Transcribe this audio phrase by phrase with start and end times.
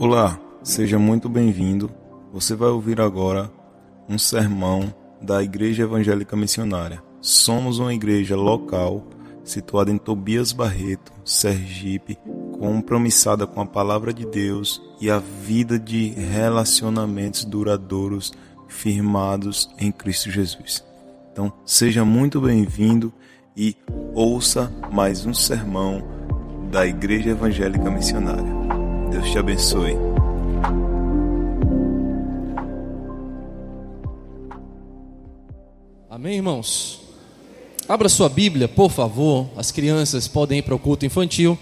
[0.00, 1.90] Olá, seja muito bem-vindo.
[2.32, 3.52] Você vai ouvir agora
[4.08, 7.02] um sermão da Igreja Evangélica Missionária.
[7.20, 9.06] Somos uma igreja local
[9.44, 12.18] situada em Tobias Barreto, Sergipe,
[12.58, 18.32] compromissada com a palavra de Deus e a vida de relacionamentos duradouros
[18.68, 20.82] firmados em Cristo Jesus.
[21.30, 23.12] Então, seja muito bem-vindo
[23.54, 23.76] e
[24.14, 26.02] ouça mais um sermão
[26.70, 28.79] da Igreja Evangélica Missionária.
[29.10, 29.96] Deus te abençoe.
[36.08, 37.00] Amém, irmãos?
[37.88, 39.48] Abra sua Bíblia, por favor.
[39.56, 41.58] As crianças podem ir para o culto infantil.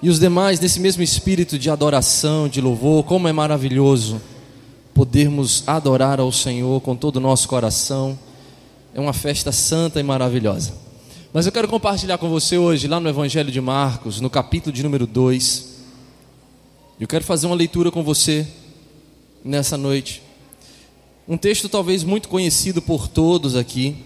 [0.00, 4.20] E os demais, nesse mesmo espírito de adoração, de louvor, como é maravilhoso
[4.94, 8.16] podermos adorar ao Senhor com todo o nosso coração.
[8.94, 10.72] É uma festa santa e maravilhosa.
[11.32, 14.82] Mas eu quero compartilhar com você hoje, lá no Evangelho de Marcos, no capítulo de
[14.82, 15.69] número 2,
[17.00, 18.46] eu quero fazer uma leitura com você
[19.42, 20.20] nessa noite.
[21.26, 23.96] Um texto talvez muito conhecido por todos aqui,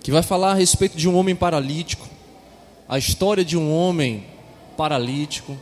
[0.00, 2.08] que vai falar a respeito de um homem paralítico,
[2.88, 4.24] a história de um homem
[4.76, 5.58] paralítico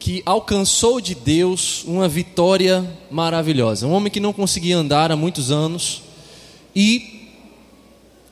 [0.00, 3.86] que alcançou de Deus uma vitória maravilhosa.
[3.86, 6.02] Um homem que não conseguia andar há muitos anos
[6.74, 7.28] e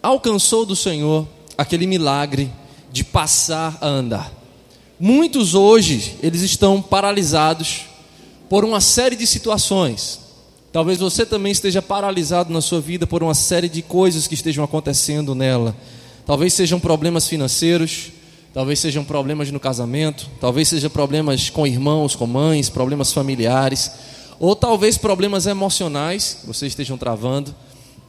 [0.03, 2.51] alcançou do Senhor aquele milagre
[2.91, 4.38] de passar a andar.
[5.01, 7.83] Muitos hoje, eles estão paralisados
[8.49, 10.19] por uma série de situações.
[10.73, 14.65] Talvez você também esteja paralisado na sua vida por uma série de coisas que estejam
[14.65, 15.77] acontecendo nela.
[16.27, 18.11] Talvez sejam problemas financeiros,
[18.53, 23.93] talvez sejam problemas no casamento, talvez sejam problemas com irmãos, com mães, problemas familiares,
[24.41, 27.55] ou talvez problemas emocionais que vocês estejam travando,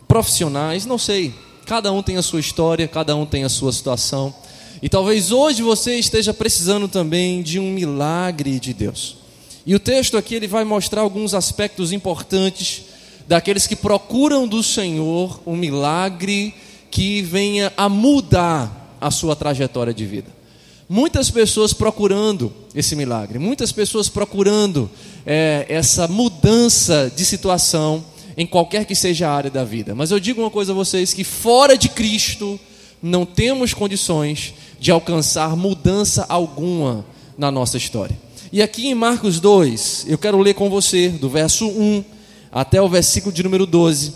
[0.08, 1.36] profissionais, não sei.
[1.68, 4.34] Cada um tem a sua história, cada um tem a sua situação.
[4.82, 9.18] E talvez hoje você esteja precisando também de um milagre de Deus.
[9.66, 12.84] E o texto aqui ele vai mostrar alguns aspectos importantes
[13.28, 16.54] daqueles que procuram do Senhor um milagre
[16.90, 20.40] que venha a mudar a sua trajetória de vida.
[20.88, 24.90] Muitas pessoas procurando esse milagre, muitas pessoas procurando
[25.26, 28.04] é, essa mudança de situação
[28.36, 29.94] em qualquer que seja a área da vida.
[29.94, 32.60] Mas eu digo uma coisa a vocês: que fora de Cristo
[33.04, 37.06] não temos condições de alcançar mudança alguma
[37.38, 38.18] na nossa história.
[38.52, 42.04] E aqui em Marcos 2, eu quero ler com você, do verso 1
[42.52, 44.14] até o versículo de número 12.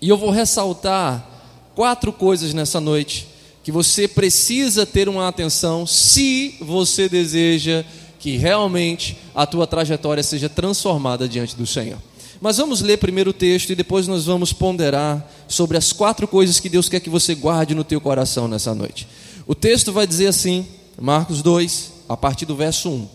[0.00, 1.24] E eu vou ressaltar
[1.74, 3.28] quatro coisas nessa noite
[3.62, 7.84] que você precisa ter uma atenção se você deseja
[8.18, 11.98] que realmente a tua trajetória seja transformada diante do Senhor.
[12.40, 16.60] Mas vamos ler primeiro o texto e depois nós vamos ponderar sobre as quatro coisas
[16.60, 19.06] que Deus quer que você guarde no teu coração nessa noite.
[19.46, 20.66] O texto vai dizer assim,
[21.00, 23.08] Marcos 2, a partir do verso 1.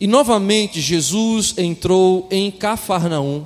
[0.00, 3.44] E novamente Jesus entrou em Cafarnaum,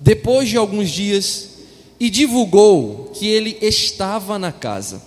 [0.00, 1.50] depois de alguns dias,
[2.00, 5.02] e divulgou que ele estava na casa.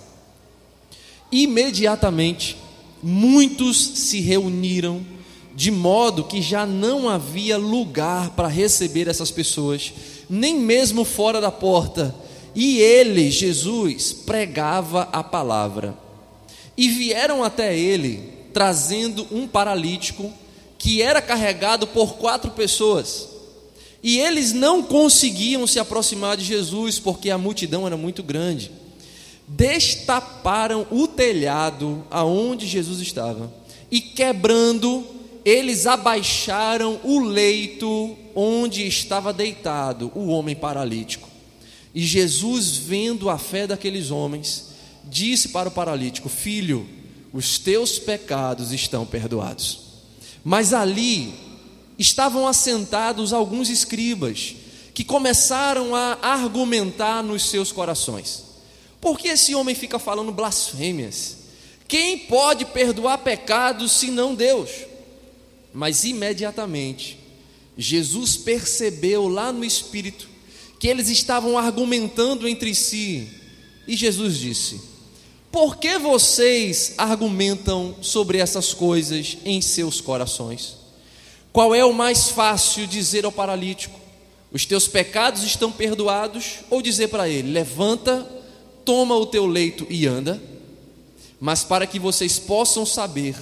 [1.32, 2.56] Imediatamente,
[3.02, 5.04] muitos se reuniram,
[5.52, 9.92] de modo que já não havia lugar para receber essas pessoas,
[10.30, 12.14] nem mesmo fora da porta,
[12.54, 16.05] e ele, Jesus, pregava a palavra.
[16.76, 20.32] E vieram até ele, trazendo um paralítico
[20.78, 23.28] que era carregado por quatro pessoas.
[24.02, 28.70] E eles não conseguiam se aproximar de Jesus porque a multidão era muito grande.
[29.48, 33.52] Destaparam o telhado aonde Jesus estava
[33.90, 35.04] e quebrando,
[35.44, 41.28] eles abaixaram o leito onde estava deitado o homem paralítico.
[41.94, 44.65] E Jesus, vendo a fé daqueles homens,
[45.06, 46.88] disse para o paralítico: Filho,
[47.32, 49.80] os teus pecados estão perdoados.
[50.44, 51.34] Mas ali
[51.98, 54.56] estavam assentados alguns escribas
[54.94, 58.44] que começaram a argumentar nos seus corações.
[59.00, 61.36] Por que esse homem fica falando blasfêmias?
[61.86, 64.70] Quem pode perdoar pecados senão Deus?
[65.72, 67.18] Mas imediatamente
[67.76, 70.26] Jesus percebeu lá no espírito
[70.80, 73.28] que eles estavam argumentando entre si,
[73.86, 74.80] e Jesus disse:
[75.56, 80.76] por que vocês argumentam sobre essas coisas em seus corações?
[81.50, 83.98] Qual é o mais fácil dizer ao paralítico:
[84.52, 86.56] Os teus pecados estão perdoados?
[86.68, 88.30] Ou dizer para ele: Levanta,
[88.84, 90.38] toma o teu leito e anda?
[91.40, 93.34] Mas para que vocês possam saber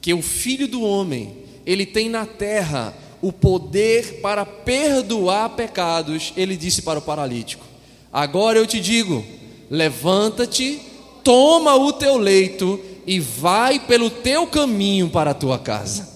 [0.00, 6.56] que o Filho do Homem, ele tem na terra o poder para perdoar pecados, ele
[6.56, 7.64] disse para o paralítico:
[8.12, 9.24] Agora eu te digo,
[9.70, 10.90] levanta-te
[11.22, 16.08] toma o teu leito e vai pelo teu caminho para a tua casa.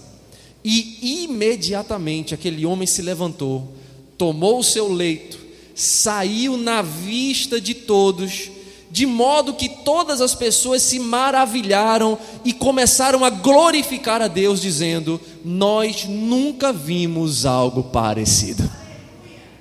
[0.64, 3.72] E imediatamente aquele homem se levantou,
[4.18, 5.38] tomou o seu leito,
[5.74, 8.50] saiu na vista de todos,
[8.90, 15.20] de modo que todas as pessoas se maravilharam e começaram a glorificar a Deus, dizendo:
[15.44, 18.68] Nós nunca vimos algo parecido.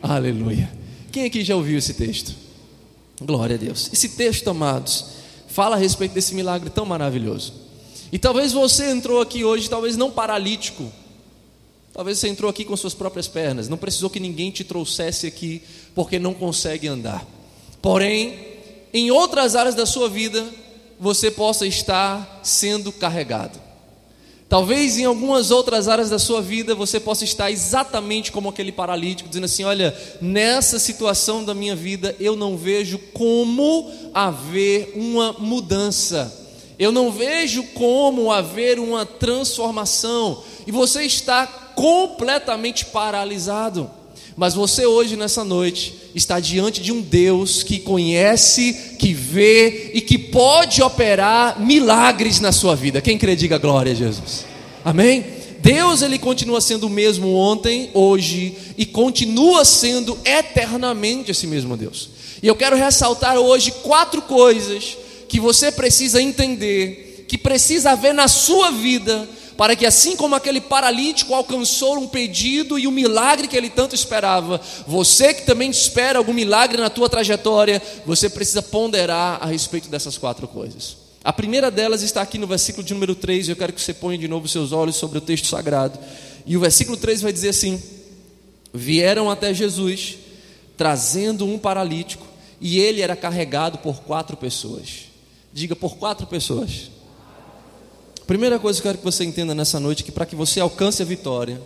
[0.01, 0.71] Aleluia.
[1.11, 2.35] Quem aqui já ouviu esse texto?
[3.21, 3.89] Glória a Deus.
[3.93, 5.14] Esse texto, amados,
[5.55, 7.53] fala a respeito desse milagre tão maravilhoso.
[8.11, 10.91] E talvez você entrou aqui hoje, talvez não paralítico,
[11.93, 15.63] talvez você entrou aqui com suas próprias pernas, não precisou que ninguém te trouxesse aqui
[15.95, 17.25] porque não consegue andar.
[17.81, 18.37] Porém,
[18.93, 20.45] em outras áreas da sua vida,
[20.99, 23.57] você possa estar sendo carregado.
[24.55, 29.27] Talvez em algumas outras áreas da sua vida você possa estar exatamente como aquele paralítico,
[29.27, 36.45] dizendo assim: Olha, nessa situação da minha vida eu não vejo como haver uma mudança
[36.77, 43.89] eu não vejo como haver uma transformação, e você está completamente paralisado.
[44.37, 50.01] Mas você hoje, nessa noite, está diante de um Deus que conhece, que vê e
[50.01, 53.01] que pode operar milagres na sua vida.
[53.01, 54.45] Quem crê, diga glória a Jesus.
[54.83, 55.25] Amém?
[55.59, 62.09] Deus, ele continua sendo o mesmo ontem, hoje e continua sendo eternamente esse mesmo Deus.
[62.43, 64.97] E eu quero ressaltar hoje quatro coisas
[65.27, 70.59] que você precisa entender, que precisa haver na sua vida, para que assim como aquele
[70.59, 76.19] paralítico alcançou um pedido e um milagre que ele tanto esperava, você que também espera
[76.19, 80.97] algum milagre na tua trajetória, você precisa ponderar a respeito dessas quatro coisas.
[81.23, 84.17] A primeira delas está aqui no versículo de número 3, eu quero que você ponha
[84.17, 85.97] de novo seus olhos sobre o texto sagrado.
[86.45, 87.81] E o versículo 3 vai dizer assim:
[88.71, 90.17] Vieram até Jesus,
[90.77, 92.27] trazendo um paralítico,
[92.61, 95.05] e ele era carregado por quatro pessoas.
[95.51, 96.91] Diga por quatro pessoas.
[98.27, 100.59] Primeira coisa que eu quero que você entenda nessa noite é que para que você
[100.59, 101.61] alcance a vitória,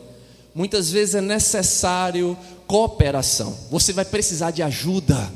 [0.53, 3.57] muitas vezes é necessário cooperação.
[3.71, 5.31] Você vai precisar de ajuda.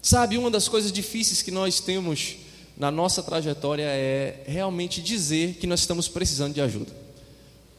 [0.00, 2.36] Sabe, uma das coisas difíceis que nós temos
[2.76, 6.92] na nossa trajetória é realmente dizer que nós estamos precisando de ajuda.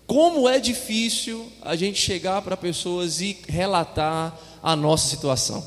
[0.06, 5.66] Como é difícil a gente chegar para pessoas e relatar a nossa situação.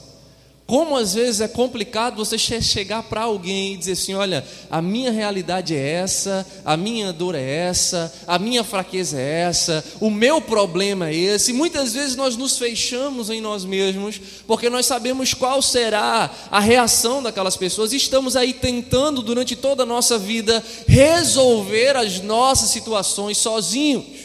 [0.73, 5.11] Como às vezes é complicado você chegar para alguém e dizer assim: olha, a minha
[5.11, 10.41] realidade é essa, a minha dor é essa, a minha fraqueza é essa, o meu
[10.41, 11.51] problema é esse.
[11.51, 16.59] E muitas vezes nós nos fechamos em nós mesmos, porque nós sabemos qual será a
[16.59, 22.71] reação daquelas pessoas e estamos aí tentando durante toda a nossa vida resolver as nossas
[22.71, 24.22] situações sozinhos.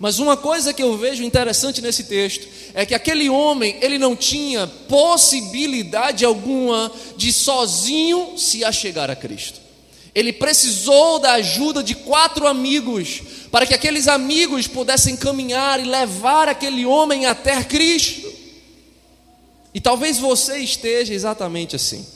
[0.00, 4.16] Mas uma coisa que eu vejo interessante nesse texto é que aquele homem, ele não
[4.16, 9.60] tinha possibilidade alguma de sozinho se achegar a Cristo.
[10.14, 13.20] Ele precisou da ajuda de quatro amigos,
[13.50, 18.32] para que aqueles amigos pudessem caminhar e levar aquele homem até Cristo.
[19.74, 22.06] E talvez você esteja exatamente assim,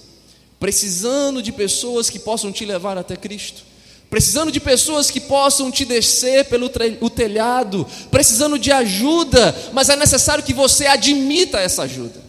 [0.58, 3.73] precisando de pessoas que possam te levar até Cristo
[4.14, 6.70] precisando de pessoas que possam te descer pelo
[7.00, 12.22] o telhado, precisando de ajuda, mas é necessário que você admita essa ajuda.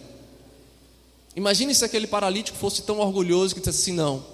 [1.36, 4.26] Imagine se aquele paralítico fosse tão orgulhoso que dissesse assim: não,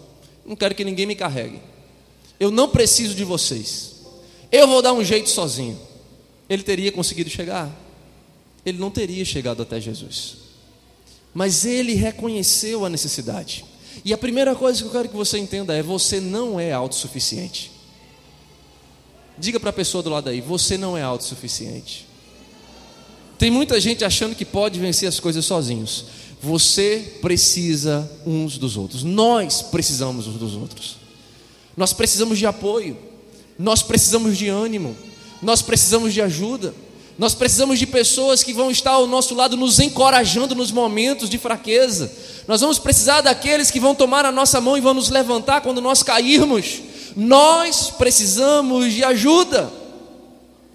[0.47, 1.61] não quero que ninguém me carregue,
[2.41, 3.97] eu não preciso de vocês,
[4.51, 5.79] eu vou dar um jeito sozinho.
[6.49, 7.71] Ele teria conseguido chegar?
[8.65, 10.37] Ele não teria chegado até Jesus,
[11.35, 13.63] mas ele reconheceu a necessidade.
[14.05, 17.71] E a primeira coisa que eu quero que você entenda é: você não é autossuficiente.
[19.39, 22.07] Diga para a pessoa do lado aí: você não é autossuficiente.
[23.39, 26.05] Tem muita gente achando que pode vencer as coisas sozinhos.
[26.41, 29.03] Você precisa uns dos outros.
[29.03, 30.97] Nós precisamos uns dos outros.
[31.77, 32.97] Nós precisamos de apoio.
[33.59, 34.97] Nós precisamos de ânimo.
[35.41, 36.75] Nós precisamos de ajuda.
[37.19, 41.39] Nós precisamos de pessoas que vão estar ao nosso lado, nos encorajando nos momentos de
[41.39, 42.11] fraqueza.
[42.47, 45.81] Nós vamos precisar daqueles que vão tomar a nossa mão e vão nos levantar quando
[45.81, 46.83] nós cairmos.
[47.17, 49.71] Nós precisamos de ajuda.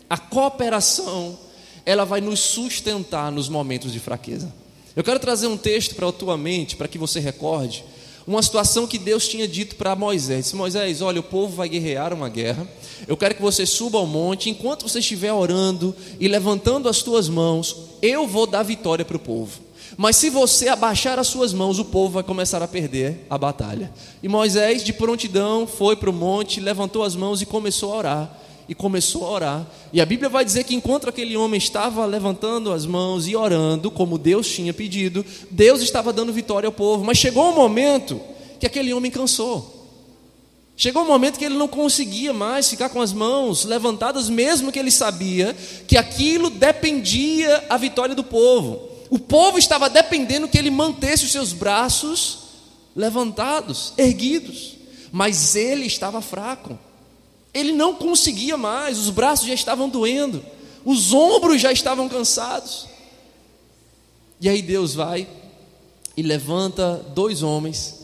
[0.10, 1.38] A cooperação,
[1.86, 4.54] ela vai nos sustentar nos momentos de fraqueza.
[4.96, 7.84] Eu quero trazer um texto para a tua mente, para que você recorde
[8.28, 10.46] uma situação que Deus tinha dito para Moisés.
[10.46, 12.68] Disse, Moisés, olha, o povo vai guerrear uma guerra.
[13.08, 14.50] Eu quero que você suba ao monte.
[14.50, 19.20] Enquanto você estiver orando e levantando as tuas mãos, eu vou dar vitória para o
[19.20, 19.67] povo.
[19.98, 23.92] Mas se você abaixar as suas mãos, o povo vai começar a perder a batalha.
[24.22, 28.40] E Moisés, de prontidão, foi para o monte, levantou as mãos e começou a orar
[28.70, 29.68] e começou a orar.
[29.94, 33.90] E a Bíblia vai dizer que enquanto aquele homem estava levantando as mãos e orando,
[33.90, 37.04] como Deus tinha pedido, Deus estava dando vitória ao povo.
[37.04, 38.20] Mas chegou um momento
[38.60, 39.74] que aquele homem cansou.
[40.76, 44.78] Chegou um momento que ele não conseguia mais ficar com as mãos levantadas, mesmo que
[44.78, 45.56] ele sabia
[45.88, 48.97] que aquilo dependia a vitória do povo.
[49.10, 52.40] O povo estava dependendo que ele mantesse os seus braços
[52.96, 54.76] levantados, erguidos,
[55.12, 56.78] mas ele estava fraco.
[57.54, 60.44] Ele não conseguia mais, os braços já estavam doendo,
[60.84, 62.88] os ombros já estavam cansados.
[64.42, 65.28] E aí Deus vai
[66.16, 67.96] e levanta dois homens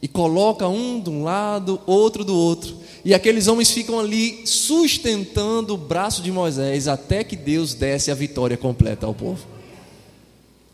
[0.00, 2.76] e coloca um de um lado, outro do outro.
[3.04, 8.14] E aqueles homens ficam ali sustentando o braço de Moisés até que Deus desse a
[8.14, 9.57] vitória completa ao povo.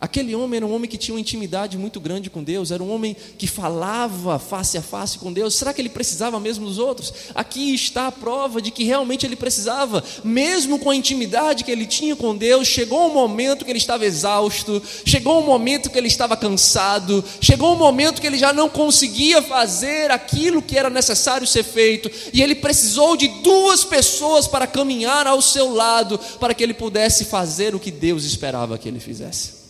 [0.05, 2.93] Aquele homem era um homem que tinha uma intimidade muito grande com Deus, era um
[2.93, 5.55] homem que falava face a face com Deus.
[5.55, 7.11] Será que ele precisava mesmo dos outros?
[7.35, 11.87] Aqui está a prova de que realmente ele precisava, mesmo com a intimidade que ele
[11.87, 12.69] tinha com Deus.
[12.69, 17.73] Chegou um momento que ele estava exausto, chegou um momento que ele estava cansado, chegou
[17.73, 22.43] um momento que ele já não conseguia fazer aquilo que era necessário ser feito, e
[22.43, 27.75] ele precisou de duas pessoas para caminhar ao seu lado, para que ele pudesse fazer
[27.75, 29.64] o que Deus esperava que ele fizesse.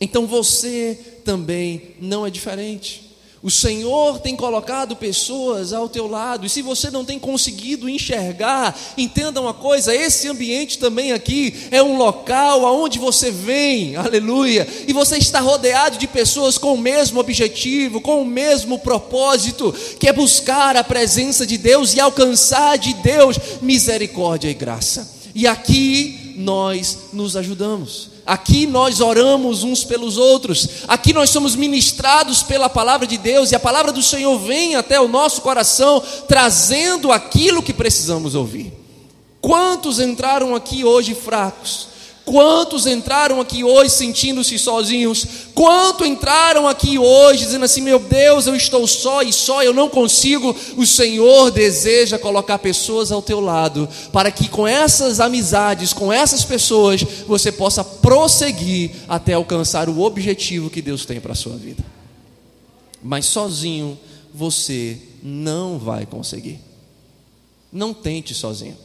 [0.00, 3.08] Então você também não é diferente.
[3.40, 8.76] O Senhor tem colocado pessoas ao teu lado, e se você não tem conseguido enxergar,
[8.96, 14.92] entenda uma coisa: esse ambiente também aqui é um local aonde você vem, aleluia, e
[14.92, 20.12] você está rodeado de pessoas com o mesmo objetivo, com o mesmo propósito, que é
[20.12, 25.08] buscar a presença de Deus e alcançar de Deus misericórdia e graça.
[25.32, 28.10] E aqui nós nos ajudamos.
[28.24, 33.56] Aqui nós oramos uns pelos outros, aqui nós somos ministrados pela palavra de Deus e
[33.56, 38.72] a palavra do Senhor vem até o nosso coração trazendo aquilo que precisamos ouvir.
[39.40, 41.88] Quantos entraram aqui hoje fracos?
[42.28, 45.26] Quantos entraram aqui hoje sentindo-se sozinhos?
[45.54, 49.88] Quantos entraram aqui hoje dizendo assim: meu Deus, eu estou só e só, eu não
[49.88, 50.54] consigo?
[50.76, 56.44] O Senhor deseja colocar pessoas ao teu lado, para que com essas amizades, com essas
[56.44, 61.82] pessoas, você possa prosseguir até alcançar o objetivo que Deus tem para a sua vida.
[63.02, 63.98] Mas sozinho
[64.34, 66.60] você não vai conseguir.
[67.72, 68.76] Não tente sozinho.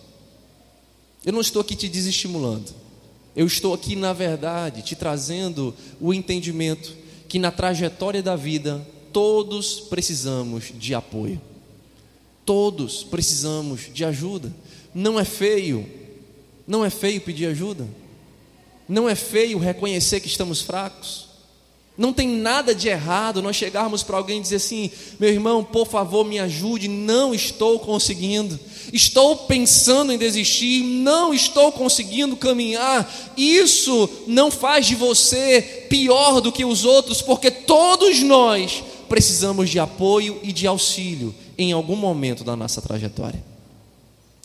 [1.26, 2.83] Eu não estou aqui te desestimulando.
[3.36, 6.96] Eu estou aqui, na verdade, te trazendo o entendimento
[7.28, 11.42] que na trajetória da vida todos precisamos de apoio.
[12.46, 14.54] Todos precisamos de ajuda.
[14.94, 15.90] Não é feio,
[16.68, 17.88] não é feio pedir ajuda.
[18.88, 21.30] Não é feio reconhecer que estamos fracos.
[21.98, 25.88] Não tem nada de errado nós chegarmos para alguém e dizer assim: meu irmão, por
[25.88, 28.60] favor, me ajude, não estou conseguindo,
[28.92, 33.12] estou pensando em desistir, não estou conseguindo caminhar.
[33.38, 39.80] Isso não faz de você pior do que os outros, porque todos nós precisamos de
[39.80, 43.44] apoio e de auxílio em algum momento da nossa trajetória.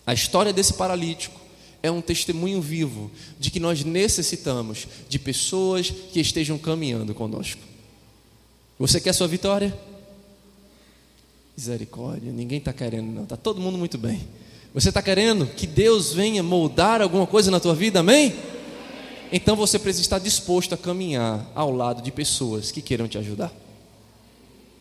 [0.07, 1.38] A história desse paralítico
[1.83, 7.61] é um testemunho vivo de que nós necessitamos de pessoas que estejam caminhando conosco.
[8.78, 9.76] Você quer sua vitória?
[11.59, 13.25] Misericórdia, ninguém está querendo, não.
[13.25, 14.29] Está todo mundo muito bem.
[14.73, 18.33] Você está querendo que Deus venha moldar alguma coisa na tua vida, amém?
[19.33, 23.53] Então você precisa estar disposto a caminhar ao lado de pessoas que queiram te ajudar.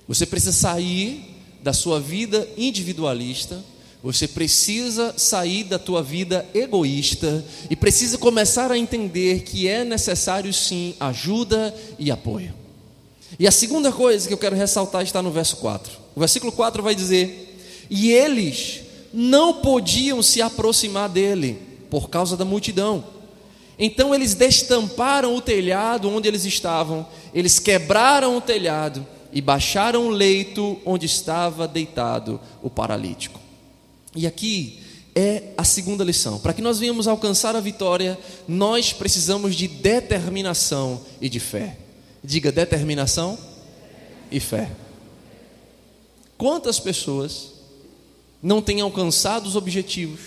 [0.07, 3.59] Você precisa sair da sua vida individualista
[4.03, 10.53] você precisa sair da tua vida egoísta e precisa começar a entender que é necessário
[10.53, 12.53] sim ajuda e apoio.
[13.39, 16.06] E a segunda coisa que eu quero ressaltar está no verso 4.
[16.17, 17.59] O versículo 4 vai dizer:
[17.91, 18.81] E eles
[19.13, 23.03] não podiam se aproximar dele por causa da multidão.
[23.77, 27.05] Então eles destamparam o telhado onde eles estavam,
[27.35, 33.39] eles quebraram o telhado e baixaram o leito onde estava deitado o paralítico.
[34.15, 34.79] E aqui
[35.13, 36.39] é a segunda lição.
[36.39, 41.77] Para que nós venhamos alcançar a vitória, nós precisamos de determinação e de fé.
[42.23, 43.37] Diga determinação
[44.31, 44.71] e fé.
[46.37, 47.53] Quantas pessoas
[48.41, 50.19] não têm alcançado os objetivos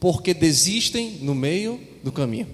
[0.00, 2.48] porque desistem no meio do caminho?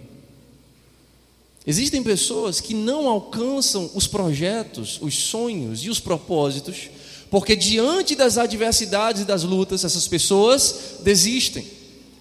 [1.67, 6.91] Existem pessoas que não alcançam os projetos, os sonhos e os propósitos
[7.33, 11.67] porque diante das adversidades e das lutas, essas pessoas desistem.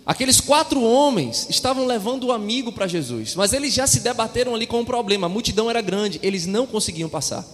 [0.06, 4.66] Aqueles quatro homens estavam levando o amigo para Jesus, mas eles já se debateram ali
[4.66, 5.28] com um problema.
[5.28, 7.46] A multidão era grande, eles não conseguiam passar.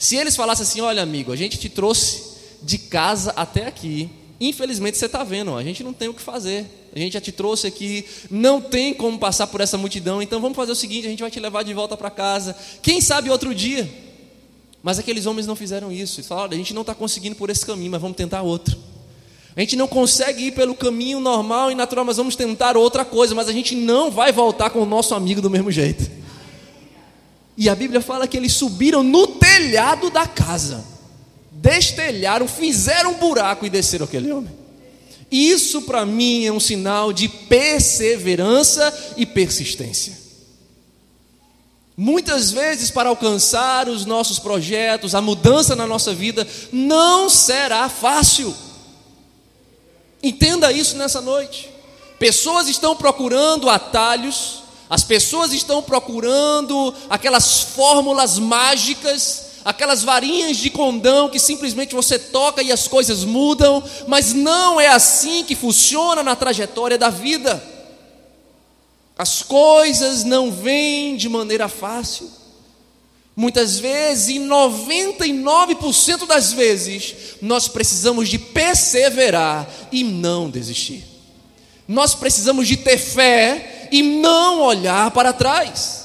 [0.00, 2.29] Se eles falassem assim: Olha, amigo, a gente te trouxe
[2.62, 6.66] de casa até aqui, infelizmente você está vendo, a gente não tem o que fazer.
[6.94, 10.56] A gente já te trouxe aqui, não tem como passar por essa multidão, então vamos
[10.56, 12.56] fazer o seguinte: a gente vai te levar de volta para casa.
[12.82, 13.88] Quem sabe outro dia?
[14.82, 16.18] Mas aqueles homens não fizeram isso.
[16.18, 18.76] Eles falaram: a gente não está conseguindo por esse caminho, mas vamos tentar outro.
[19.56, 23.34] A gente não consegue ir pelo caminho normal e natural, mas vamos tentar outra coisa,
[23.34, 26.10] mas a gente não vai voltar com o nosso amigo do mesmo jeito.
[27.56, 30.84] E a Bíblia fala que eles subiram no telhado da casa,
[31.60, 34.50] destelharam, fizeram um buraco e desceram aquele homem.
[35.30, 40.18] Isso para mim é um sinal de perseverança e persistência.
[41.96, 48.54] Muitas vezes, para alcançar os nossos projetos, a mudança na nossa vida, não será fácil.
[50.22, 51.68] Entenda isso nessa noite.
[52.18, 61.28] Pessoas estão procurando atalhos, as pessoas estão procurando aquelas fórmulas mágicas, aquelas varinhas de condão
[61.28, 66.36] que simplesmente você toca e as coisas mudam, mas não é assim que funciona na
[66.36, 67.62] trajetória da vida.
[69.16, 72.30] As coisas não vêm de maneira fácil.
[73.36, 81.04] Muitas vezes, e 99% das vezes, nós precisamos de perseverar e não desistir.
[81.86, 85.99] Nós precisamos de ter fé e não olhar para trás.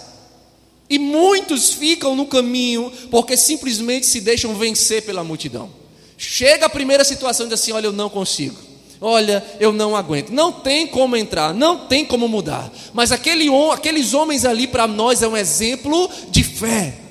[0.90, 5.70] E muitos ficam no caminho porque simplesmente se deixam vencer pela multidão.
[6.18, 8.58] Chega a primeira situação e diz assim: Olha, eu não consigo.
[9.02, 10.30] Olha, eu não aguento.
[10.30, 12.72] Não tem como entrar, não tem como mudar.
[12.94, 17.06] Mas aquele, aqueles homens ali para nós é um exemplo de fé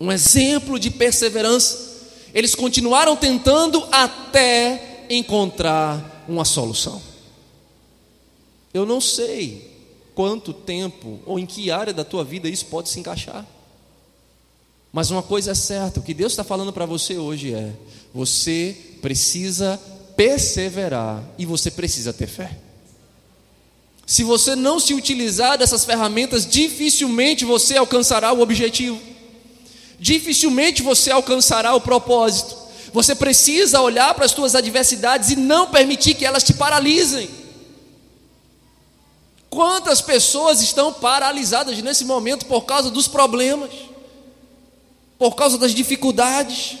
[0.00, 1.90] um exemplo de perseverança.
[2.32, 7.02] Eles continuaram tentando até encontrar uma solução.
[8.72, 9.69] Eu não sei
[10.20, 13.46] quanto tempo ou em que área da tua vida isso pode se encaixar.
[14.92, 17.72] Mas uma coisa é certa: o que Deus está falando para você hoje é:
[18.12, 19.80] você precisa
[20.14, 22.54] perseverar e você precisa ter fé.
[24.04, 29.00] Se você não se utilizar dessas ferramentas, dificilmente você alcançará o objetivo
[29.98, 32.56] dificilmente você alcançará o propósito.
[32.90, 37.39] Você precisa olhar para as suas adversidades e não permitir que elas te paralisem.
[39.60, 43.70] Quantas pessoas estão paralisadas nesse momento por causa dos problemas,
[45.18, 46.78] por causa das dificuldades?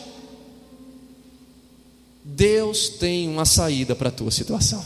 [2.24, 4.82] Deus tem uma saída para a tua situação.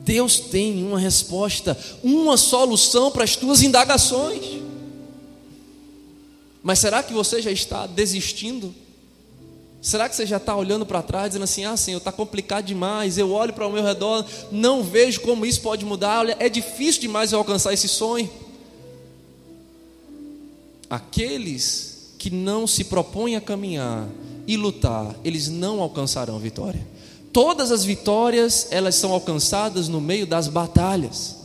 [0.00, 4.60] Deus tem uma resposta, uma solução para as tuas indagações.
[6.60, 8.74] Mas será que você já está desistindo?
[9.80, 13.16] Será que você já está olhando para trás, dizendo assim: ah, Senhor, está complicado demais,
[13.16, 17.02] eu olho para o meu redor, não vejo como isso pode mudar, olha, é difícil
[17.02, 18.28] demais eu alcançar esse sonho?
[20.90, 24.08] Aqueles que não se propõem a caminhar
[24.46, 26.84] e lutar, eles não alcançarão vitória.
[27.32, 31.36] Todas as vitórias, elas são alcançadas no meio das batalhas.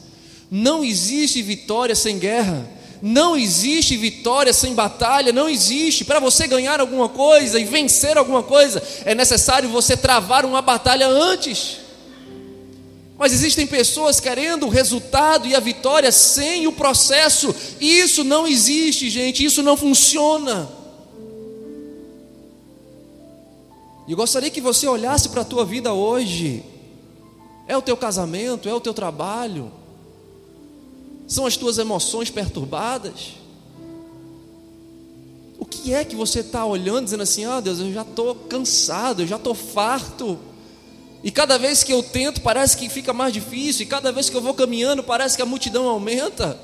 [0.49, 2.65] Não existe vitória sem guerra.
[3.05, 6.05] Não existe vitória sem batalha, não existe.
[6.05, 11.05] Para você ganhar alguma coisa e vencer alguma coisa, é necessário você travar uma batalha
[11.05, 11.79] antes.
[13.17, 17.53] Mas existem pessoas querendo o resultado e a vitória sem o processo.
[17.81, 20.69] Isso não existe, gente, isso não funciona.
[24.07, 26.63] E eu gostaria que você olhasse para a tua vida hoje.
[27.67, 29.69] É o teu casamento, é o teu trabalho,
[31.27, 33.33] são as tuas emoções perturbadas?
[35.57, 39.21] O que é que você está olhando, dizendo assim: ah, Deus, eu já estou cansado,
[39.21, 40.37] eu já estou farto.
[41.23, 43.83] E cada vez que eu tento, parece que fica mais difícil.
[43.83, 46.59] E cada vez que eu vou caminhando, parece que a multidão aumenta.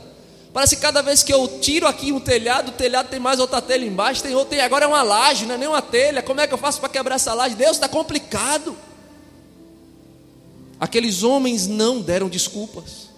[0.51, 3.61] Parece que cada vez que eu tiro aqui um telhado, o telhado tem mais outra
[3.61, 6.21] telha embaixo, tem outra, e agora é uma laje, não é nem uma telha.
[6.23, 7.55] Como é que eu faço para quebrar essa laje?
[7.55, 8.75] Deus, está complicado.
[10.79, 13.08] Aqueles homens não deram desculpas.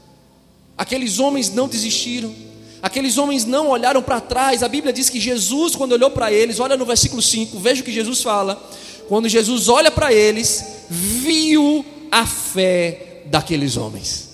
[0.82, 2.34] Aqueles homens não desistiram.
[2.82, 4.63] Aqueles homens não olharam para trás.
[4.63, 7.86] A Bíblia diz que Jesus, quando olhou para eles, olha no versículo 5, veja o
[7.86, 8.60] que Jesus fala.
[9.08, 14.30] Quando Jesus olha para eles, viu a fé daqueles homens.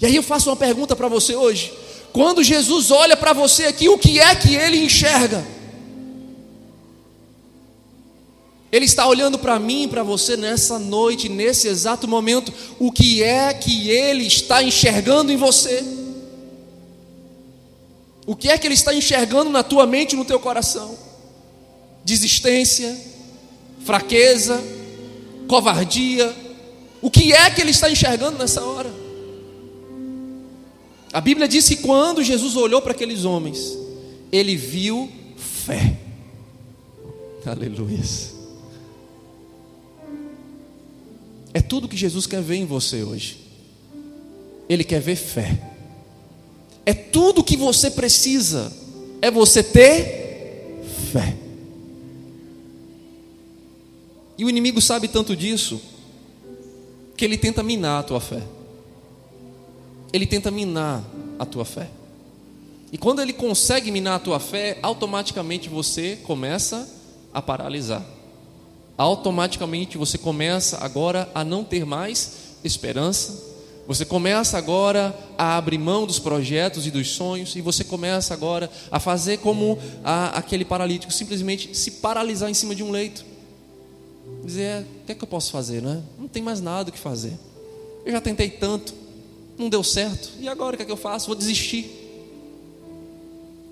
[0.00, 1.72] E aí eu faço uma pergunta para você hoje.
[2.12, 5.46] Quando Jesus olha para você aqui, o que é que ele enxerga?
[8.74, 13.54] Ele está olhando para mim, para você nessa noite, nesse exato momento, o que é
[13.54, 15.80] que ele está enxergando em você?
[18.26, 20.98] O que é que ele está enxergando na tua mente no teu coração?
[22.04, 23.00] Desistência,
[23.84, 24.60] fraqueza,
[25.46, 26.34] covardia.
[27.00, 28.92] O que é que ele está enxergando nessa hora?
[31.12, 33.78] A Bíblia diz que quando Jesus olhou para aqueles homens,
[34.32, 35.96] ele viu fé.
[37.46, 38.33] Aleluia.
[41.54, 43.38] É tudo que Jesus quer ver em você hoje.
[44.68, 45.56] Ele quer ver fé.
[46.84, 48.72] É tudo que você precisa.
[49.22, 51.36] É você ter fé.
[54.36, 55.80] E o inimigo sabe tanto disso
[57.16, 58.42] que ele tenta minar a tua fé.
[60.12, 61.04] Ele tenta minar
[61.38, 61.88] a tua fé.
[62.90, 66.88] E quando ele consegue minar a tua fé, automaticamente você começa
[67.32, 68.04] a paralisar.
[68.96, 73.54] Automaticamente você começa agora a não ter mais esperança.
[73.86, 78.70] Você começa agora a abrir mão dos projetos e dos sonhos, e você começa agora
[78.90, 83.24] a fazer como a, aquele paralítico, simplesmente se paralisar em cima de um leito
[84.44, 86.02] dizer: é, o que é que eu posso fazer, né?
[86.18, 87.38] Não tem mais nada o que fazer.
[88.04, 88.94] Eu já tentei tanto,
[89.58, 91.26] não deu certo, e agora o que é que eu faço?
[91.26, 92.00] Vou desistir.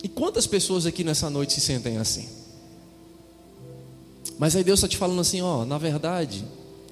[0.02, 2.28] E quantas pessoas aqui nessa noite se sentem assim?
[4.42, 6.44] Mas aí Deus está te falando assim: ó, na verdade,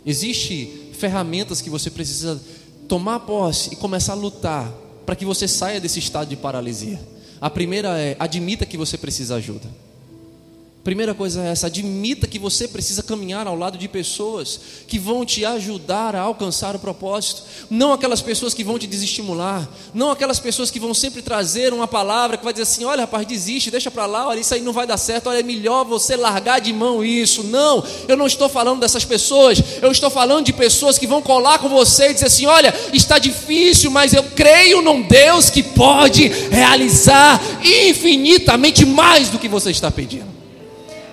[0.07, 2.41] existe ferramentas que você precisa
[2.87, 4.73] tomar posse e começar a lutar
[5.05, 7.01] para que você saia desse estado de paralisia.
[7.41, 9.69] A primeira é: admita que você precisa ajuda.
[10.83, 15.27] Primeira coisa é essa: admita que você precisa caminhar ao lado de pessoas que vão
[15.27, 20.41] te ajudar a alcançar o propósito, não aquelas pessoas que vão te desestimular, não aquelas
[20.41, 23.91] pessoas que vão sempre trazer uma palavra que vai dizer assim: olha, rapaz, desiste, deixa
[23.91, 26.73] para lá, olha, isso aí não vai dar certo, olha, é melhor você largar de
[26.73, 27.45] mão isso.
[27.45, 31.59] Não, eu não estou falando dessas pessoas, eu estou falando de pessoas que vão colar
[31.59, 36.27] com você e dizer assim: olha, está difícil, mas eu creio num Deus que pode
[36.51, 40.30] realizar infinitamente mais do que você está pedindo.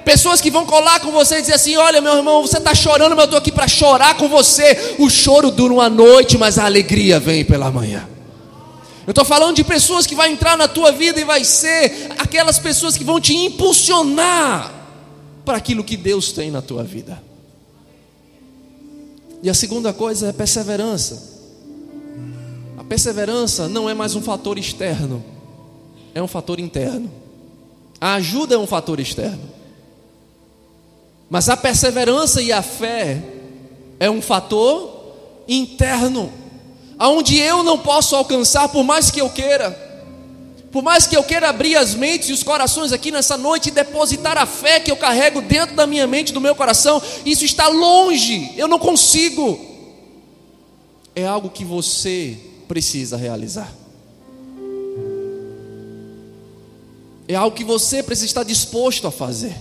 [0.08, 3.10] Pessoas que vão colar com você e dizer assim: Olha, meu irmão, você está chorando,
[3.10, 4.96] mas eu estou aqui para chorar com você.
[4.98, 8.08] O choro dura uma noite, mas a alegria vem pela manhã.
[9.06, 12.58] Eu estou falando de pessoas que vão entrar na tua vida e vai ser aquelas
[12.58, 14.74] pessoas que vão te impulsionar
[15.44, 17.22] para aquilo que Deus tem na tua vida.
[19.44, 21.22] E a segunda coisa é perseverança.
[22.78, 25.22] A perseverança não é mais um fator externo,
[26.16, 27.12] é um fator interno.
[28.00, 29.57] A ajuda é um fator externo.
[31.30, 33.22] Mas a perseverança e a fé
[34.00, 34.98] é um fator
[35.48, 36.32] interno,
[36.98, 39.86] aonde eu não posso alcançar por mais que eu queira.
[40.72, 43.72] Por mais que eu queira abrir as mentes e os corações aqui nessa noite e
[43.72, 47.68] depositar a fé que eu carrego dentro da minha mente, do meu coração, isso está
[47.68, 49.60] longe, eu não consigo.
[51.16, 52.38] É algo que você
[52.68, 53.74] precisa realizar.
[57.28, 59.56] É algo que você precisa estar disposto a fazer.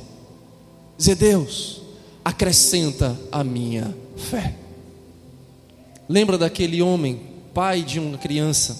[0.96, 1.82] Dizer, Deus,
[2.24, 4.54] acrescenta a minha fé.
[6.08, 7.20] Lembra daquele homem,
[7.52, 8.76] pai de uma criança,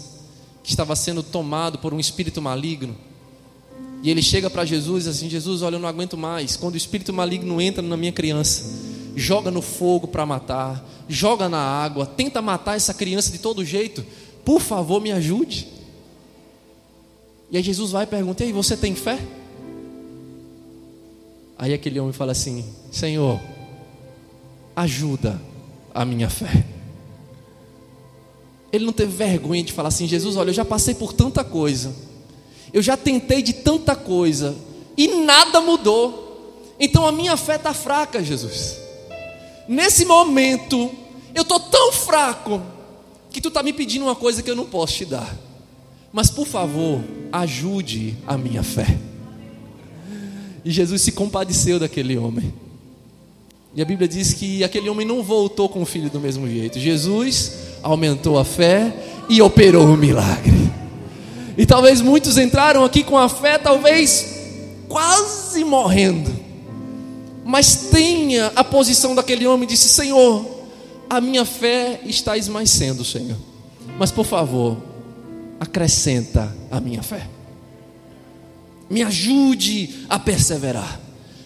[0.63, 2.97] que estava sendo tomado por um espírito maligno?
[4.03, 6.57] E ele chega para Jesus e diz assim: Jesus, olha, eu não aguento mais.
[6.57, 8.65] Quando o espírito maligno entra na minha criança,
[9.15, 14.05] joga no fogo para matar, joga na água, tenta matar essa criança de todo jeito.
[14.45, 15.67] Por favor, me ajude.
[17.51, 19.19] E aí Jesus vai e pergunta: E aí, você tem fé?
[21.59, 23.41] Aí aquele homem fala assim: Senhor,
[24.75, 25.41] ajuda
[25.95, 26.65] a minha fé.
[28.73, 31.95] Ele não teve vergonha de falar assim: Jesus, olha, eu já passei por tanta coisa,
[32.73, 34.55] eu já tentei de tanta coisa
[34.97, 38.79] e nada mudou, então a minha fé está fraca, Jesus.
[39.67, 40.91] Nesse momento,
[41.35, 42.63] eu estou tão fraco
[43.31, 45.37] que tu está me pedindo uma coisa que eu não posso te dar,
[46.13, 48.99] mas por favor, ajude a minha fé.
[50.67, 52.53] E Jesus se compadeceu daquele homem.
[53.73, 56.81] E a Bíblia diz que aquele homem não voltou com o filho do mesmo jeito.
[56.81, 57.53] Jesus
[57.85, 58.93] aumentou a fé
[59.29, 60.73] e operou o milagre.
[61.57, 64.41] E talvez muitos entraram aqui com a fé, talvez
[64.89, 66.35] quase morrendo.
[67.45, 70.45] Mas tenha a posição daquele homem e disse: Senhor,
[71.09, 73.39] a minha fé está esmaecendo, Senhor.
[74.01, 74.77] Mas por favor,
[75.61, 77.36] acrescenta a minha fé
[78.89, 81.01] me ajude a perseverar.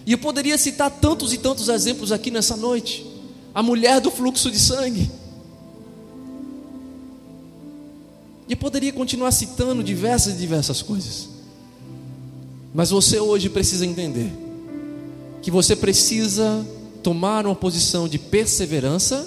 [0.07, 3.07] E eu poderia citar tantos e tantos exemplos aqui nessa noite.
[3.55, 5.11] A mulher do fluxo de sangue.
[8.48, 11.29] E eu poderia continuar citando diversas e diversas coisas.
[12.74, 14.31] Mas você hoje precisa entender
[15.42, 16.66] que você precisa
[17.03, 19.26] tomar uma posição de perseverança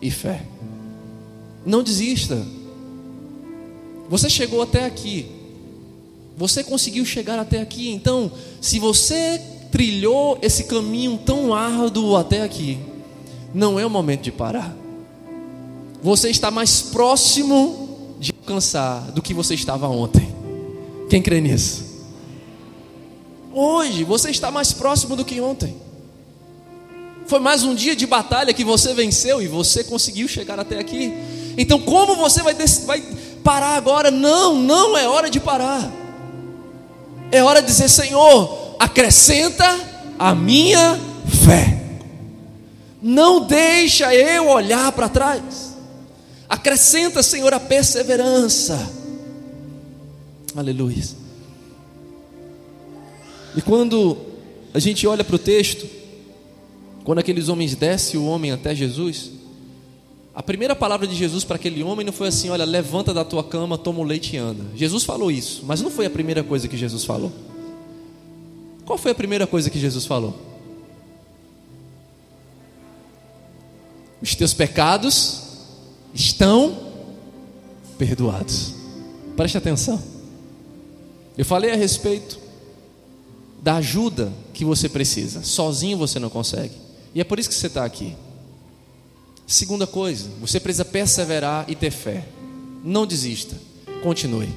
[0.00, 0.44] e fé.
[1.64, 2.40] Não desista.
[4.08, 5.39] Você chegou até aqui
[6.40, 9.38] você conseguiu chegar até aqui, então, se você
[9.70, 12.78] trilhou esse caminho tão árduo até aqui,
[13.52, 14.74] não é o momento de parar.
[16.02, 20.34] Você está mais próximo de alcançar do que você estava ontem.
[21.10, 21.84] Quem crê nisso?
[23.52, 25.76] Hoje você está mais próximo do que ontem.
[27.26, 31.12] Foi mais um dia de batalha que você venceu e você conseguiu chegar até aqui.
[31.58, 33.02] Então, como você vai, vai
[33.44, 34.10] parar agora?
[34.10, 35.99] Não, não é hora de parar.
[37.32, 39.64] É hora de dizer: Senhor, acrescenta
[40.18, 40.98] a minha
[41.44, 41.80] fé.
[43.02, 45.76] Não deixa eu olhar para trás.
[46.48, 48.90] Acrescenta, Senhor, a perseverança.
[50.54, 51.02] Aleluia.
[53.56, 54.16] E quando
[54.74, 55.86] a gente olha para o texto,
[57.04, 59.30] quando aqueles homens descem o homem até Jesus,
[60.34, 63.42] a primeira palavra de Jesus para aquele homem não foi assim: olha, levanta da tua
[63.42, 64.64] cama, toma o leite e anda.
[64.76, 67.32] Jesus falou isso, mas não foi a primeira coisa que Jesus falou.
[68.84, 70.36] Qual foi a primeira coisa que Jesus falou?
[74.22, 75.42] Os teus pecados
[76.14, 76.76] estão
[77.96, 78.74] perdoados.
[79.36, 80.02] Preste atenção.
[81.36, 82.38] Eu falei a respeito
[83.62, 85.42] da ajuda que você precisa.
[85.42, 86.74] Sozinho você não consegue.
[87.14, 88.14] E é por isso que você está aqui.
[89.50, 92.24] Segunda coisa, você precisa perseverar e ter fé.
[92.84, 93.56] Não desista.
[94.00, 94.48] Continue.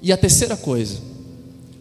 [0.00, 1.00] E a terceira coisa,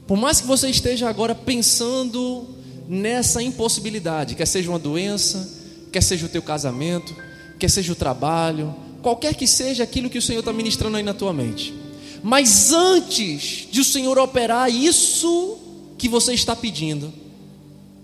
[0.08, 2.47] por mais que você esteja agora pensando
[2.89, 5.47] nessa impossibilidade, quer seja uma doença,
[5.91, 7.15] quer seja o teu casamento,
[7.60, 11.13] quer seja o trabalho, qualquer que seja aquilo que o Senhor está ministrando aí na
[11.13, 11.75] tua mente.
[12.23, 15.60] Mas antes de o Senhor operar isso
[15.99, 17.13] que você está pedindo,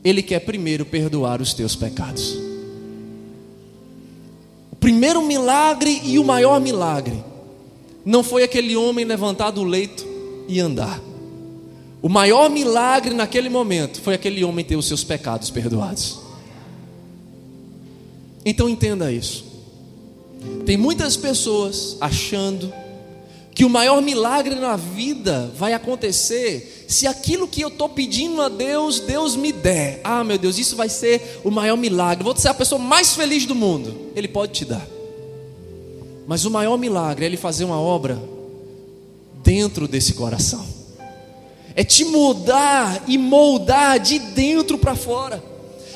[0.03, 2.48] Ele quer primeiro perdoar os teus pecados.
[4.79, 7.23] Primeiro milagre e o maior milagre
[8.05, 10.07] não foi aquele homem levantar do leito
[10.47, 11.01] e andar.
[12.01, 16.19] O maior milagre naquele momento foi aquele homem ter os seus pecados perdoados.
[18.45, 19.43] Então entenda isso.
[20.65, 22.73] Tem muitas pessoas achando
[23.53, 28.49] que o maior milagre na vida vai acontecer se aquilo que eu estou pedindo a
[28.49, 30.01] Deus, Deus me der.
[30.03, 32.23] Ah, meu Deus, isso vai ser o maior milagre.
[32.23, 34.09] Vou ser a pessoa mais feliz do mundo.
[34.15, 34.85] Ele pode te dar.
[36.25, 38.19] Mas o maior milagre é Ele fazer uma obra
[39.43, 40.65] dentro desse coração.
[41.75, 45.43] É te mudar e moldar de dentro para fora.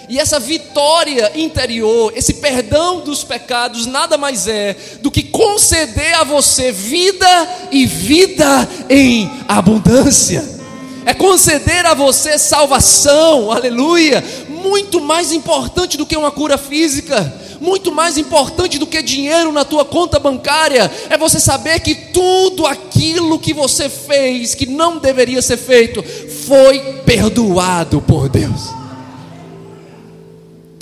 [0.08, 6.24] E essa vitória interior, esse perdão dos pecados, nada mais é do que conceder a
[6.24, 10.62] você vida e vida em abundância.
[11.06, 14.24] É conceder a você salvação, aleluia.
[14.50, 19.66] Muito mais importante do que uma cura física, muito mais importante do que dinheiro na
[19.66, 25.42] tua conta bancária, é você saber que tudo aquilo que você fez, que não deveria
[25.42, 28.84] ser feito, foi perdoado por Deus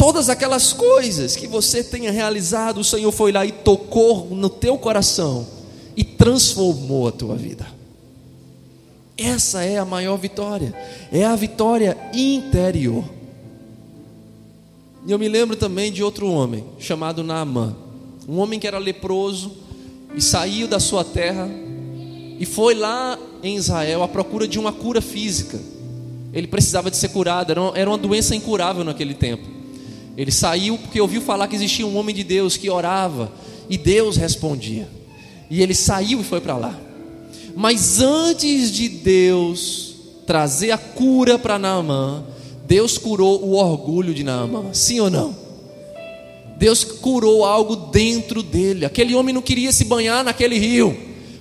[0.01, 4.75] todas aquelas coisas que você tenha realizado, o Senhor foi lá e tocou no teu
[4.75, 5.45] coração
[5.95, 7.80] e transformou a tua vida.
[9.21, 10.73] Essa é a maior vitória,
[11.11, 13.03] é a vitória interior.
[15.05, 17.75] E eu me lembro também de outro homem chamado Naamã,
[18.27, 19.51] um homem que era leproso
[20.15, 21.49] e saiu da sua terra
[22.39, 25.59] e foi lá em Israel à procura de uma cura física.
[26.33, 29.47] Ele precisava de ser curado, era uma doença incurável naquele tempo.
[30.17, 33.31] Ele saiu porque ouviu falar que existia um homem de Deus que orava
[33.69, 34.87] e Deus respondia.
[35.49, 36.90] E ele saiu e foi para lá.
[37.55, 42.23] Mas antes de Deus trazer a cura para Naamã,
[42.65, 44.65] Deus curou o orgulho de Naamã.
[44.73, 45.35] Sim ou não?
[46.57, 48.85] Deus curou algo dentro dele.
[48.85, 50.95] Aquele homem não queria se banhar naquele rio.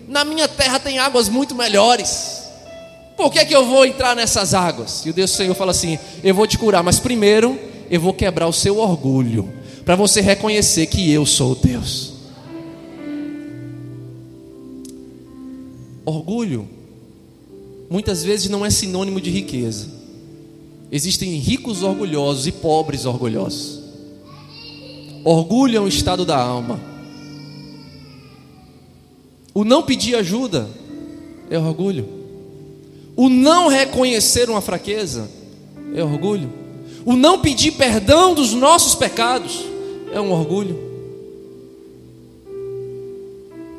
[0.08, 2.40] Na minha terra tem águas muito melhores.
[3.16, 5.04] Por que, que eu vou entrar nessas águas?
[5.04, 7.58] E o Deus Senhor fala assim: Eu vou te curar, mas primeiro
[7.90, 9.52] eu vou quebrar o seu orgulho,
[9.84, 12.09] para você reconhecer que eu sou Deus.
[16.04, 16.68] Orgulho,
[17.88, 19.88] muitas vezes não é sinônimo de riqueza.
[20.90, 23.80] Existem ricos orgulhosos e pobres orgulhosos.
[25.24, 26.80] Orgulho é um estado da alma.
[29.52, 30.68] O não pedir ajuda
[31.50, 32.08] é orgulho.
[33.14, 35.30] O não reconhecer uma fraqueza
[35.94, 36.50] é orgulho.
[37.04, 39.64] O não pedir perdão dos nossos pecados
[40.12, 40.89] é um orgulho.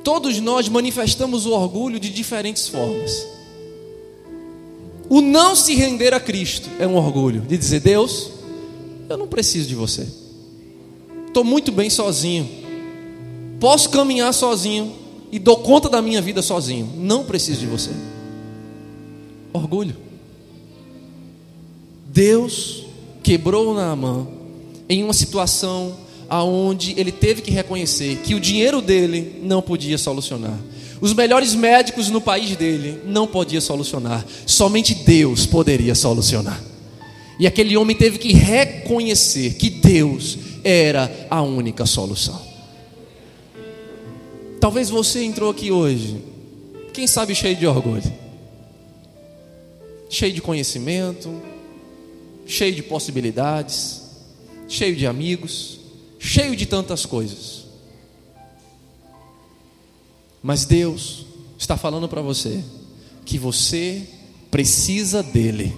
[0.04, 3.28] Todos nós manifestamos o orgulho de diferentes formas.
[5.10, 8.32] O não se render a Cristo é um orgulho de dizer: Deus,
[9.10, 10.08] eu não preciso de você.
[11.28, 12.50] Estou muito bem sozinho.
[13.60, 14.94] Posso caminhar sozinho
[15.32, 16.90] e dou conta da minha vida sozinho.
[16.98, 17.92] Não preciso de você.
[19.54, 19.96] Orgulho.
[22.08, 22.86] Deus
[23.24, 24.28] quebrou Naamã
[24.90, 25.96] em uma situação
[26.32, 30.58] aonde ele teve que reconhecer que o dinheiro dele não podia solucionar.
[31.02, 36.64] Os melhores médicos no país dele não podia solucionar, somente Deus poderia solucionar.
[37.38, 42.42] E aquele homem teve que reconhecer que Deus era a única solução.
[44.62, 46.24] Talvez você entrou aqui hoje,
[46.94, 48.22] quem sabe cheio de orgulho.
[50.10, 51.42] cheio de conhecimento,
[52.46, 54.04] cheio de possibilidades,
[54.68, 55.81] cheio de amigos,
[56.22, 57.66] cheio de tantas coisas.
[60.42, 61.26] Mas Deus
[61.58, 62.64] está falando para você
[63.26, 64.08] que você
[64.52, 65.76] precisa dele,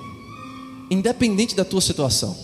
[0.91, 2.35] independente da tua situação.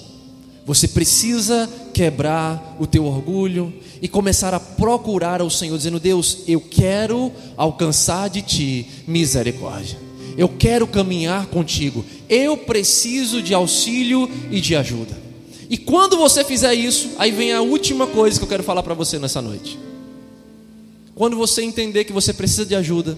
[0.65, 6.61] Você precisa quebrar o teu orgulho e começar a procurar ao Senhor, dizendo: Deus, eu
[6.61, 9.97] quero alcançar de ti misericórdia.
[10.37, 12.05] Eu quero caminhar contigo.
[12.29, 15.28] Eu preciso de auxílio e de ajuda.
[15.69, 18.95] E quando você fizer isso, aí vem a última coisa que eu quero falar para
[18.95, 19.77] você nessa noite.
[21.13, 23.15] Quando você entender que você precisa de ajuda,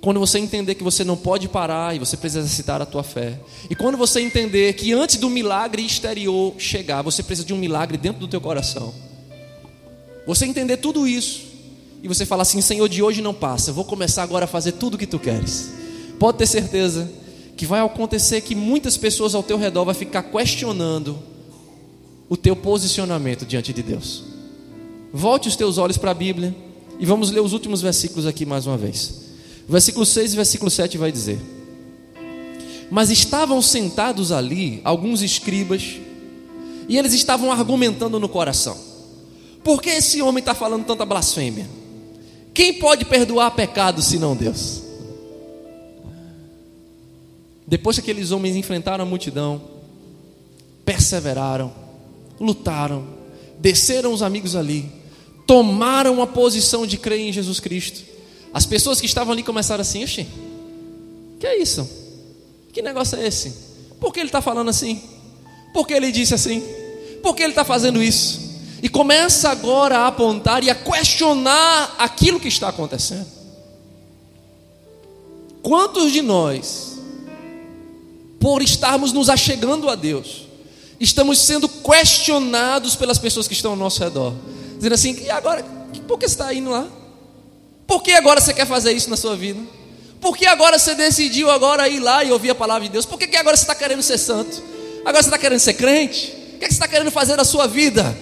[0.00, 3.38] quando você entender que você não pode parar e você precisa exercitar a tua fé.
[3.68, 7.96] E quando você entender que antes do milagre exterior chegar, você precisa de um milagre
[7.96, 8.94] dentro do teu coração.
[10.26, 11.42] Você entender tudo isso
[12.02, 14.72] e você falar assim: Senhor, de hoje não passa, eu vou começar agora a fazer
[14.72, 15.70] tudo o que tu queres.
[16.18, 17.10] Pode ter certeza
[17.56, 21.31] que vai acontecer que muitas pessoas ao teu redor vão ficar questionando
[22.32, 24.24] o teu posicionamento diante de Deus.
[25.12, 26.56] Volte os teus olhos para a Bíblia
[26.98, 29.24] e vamos ler os últimos versículos aqui mais uma vez.
[29.68, 31.38] Versículo 6 e versículo 7 vai dizer:
[32.90, 36.00] Mas estavam sentados ali alguns escribas,
[36.88, 38.78] e eles estavam argumentando no coração:
[39.62, 41.68] Por que esse homem está falando tanta blasfêmia?
[42.54, 44.80] Quem pode perdoar pecado senão Deus?
[47.66, 49.60] Depois que aqueles homens enfrentaram a multidão,
[50.82, 51.81] perseveraram,
[52.42, 53.06] lutaram,
[53.58, 54.90] desceram os amigos ali,
[55.46, 58.12] tomaram a posição de crer em Jesus Cristo
[58.52, 60.26] as pessoas que estavam ali começaram assim: Oxê,
[61.40, 61.88] que é isso?
[62.72, 63.54] Que negócio é esse?
[63.98, 65.00] Por que ele está falando assim?
[65.72, 66.62] Por que ele disse assim?
[67.22, 68.52] Por que ele está fazendo isso?
[68.82, 73.26] E começa agora a apontar e a questionar aquilo que está acontecendo.
[75.62, 76.98] Quantos de nós,
[78.40, 80.48] por estarmos nos achegando a Deus,
[81.04, 84.34] estamos sendo questionados pelas pessoas que estão ao nosso redor,
[84.76, 85.64] dizendo assim: e agora,
[86.06, 86.86] por que você está indo lá?
[87.86, 89.60] Por que agora você quer fazer isso na sua vida?
[90.20, 93.04] Por que agora você decidiu agora ir lá e ouvir a palavra de Deus?
[93.04, 94.62] Por que, que agora você está querendo ser santo?
[95.00, 96.32] Agora você está querendo ser crente?
[96.54, 98.16] O que, que você está querendo fazer da sua vida?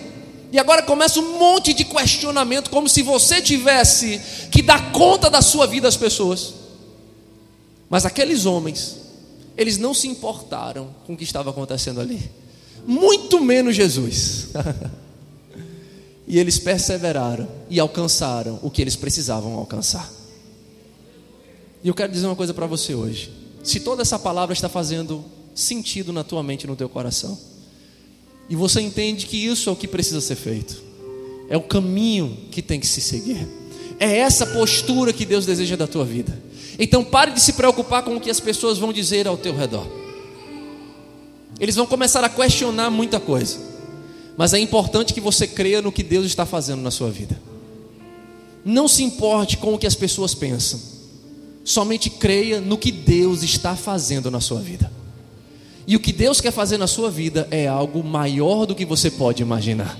[0.50, 5.42] E agora começa um monte de questionamento, como se você tivesse que dar conta da
[5.42, 6.54] sua vida às pessoas.
[7.88, 8.96] Mas aqueles homens,
[9.56, 12.30] eles não se importaram com o que estava acontecendo ali,
[12.86, 14.48] muito menos Jesus.
[16.30, 20.08] E eles perseveraram e alcançaram o que eles precisavam alcançar.
[21.82, 23.32] E eu quero dizer uma coisa para você hoje.
[23.64, 25.24] Se toda essa palavra está fazendo
[25.56, 27.36] sentido na tua mente no teu coração,
[28.48, 30.80] e você entende que isso é o que precisa ser feito,
[31.48, 33.48] é o caminho que tem que se seguir,
[33.98, 36.40] é essa postura que Deus deseja da tua vida.
[36.78, 39.99] Então pare de se preocupar com o que as pessoas vão dizer ao teu redor.
[41.58, 43.58] Eles vão começar a questionar muita coisa.
[44.36, 47.40] Mas é importante que você creia no que Deus está fazendo na sua vida.
[48.64, 50.80] Não se importe com o que as pessoas pensam.
[51.64, 54.90] Somente creia no que Deus está fazendo na sua vida.
[55.86, 59.10] E o que Deus quer fazer na sua vida é algo maior do que você
[59.10, 59.98] pode imaginar.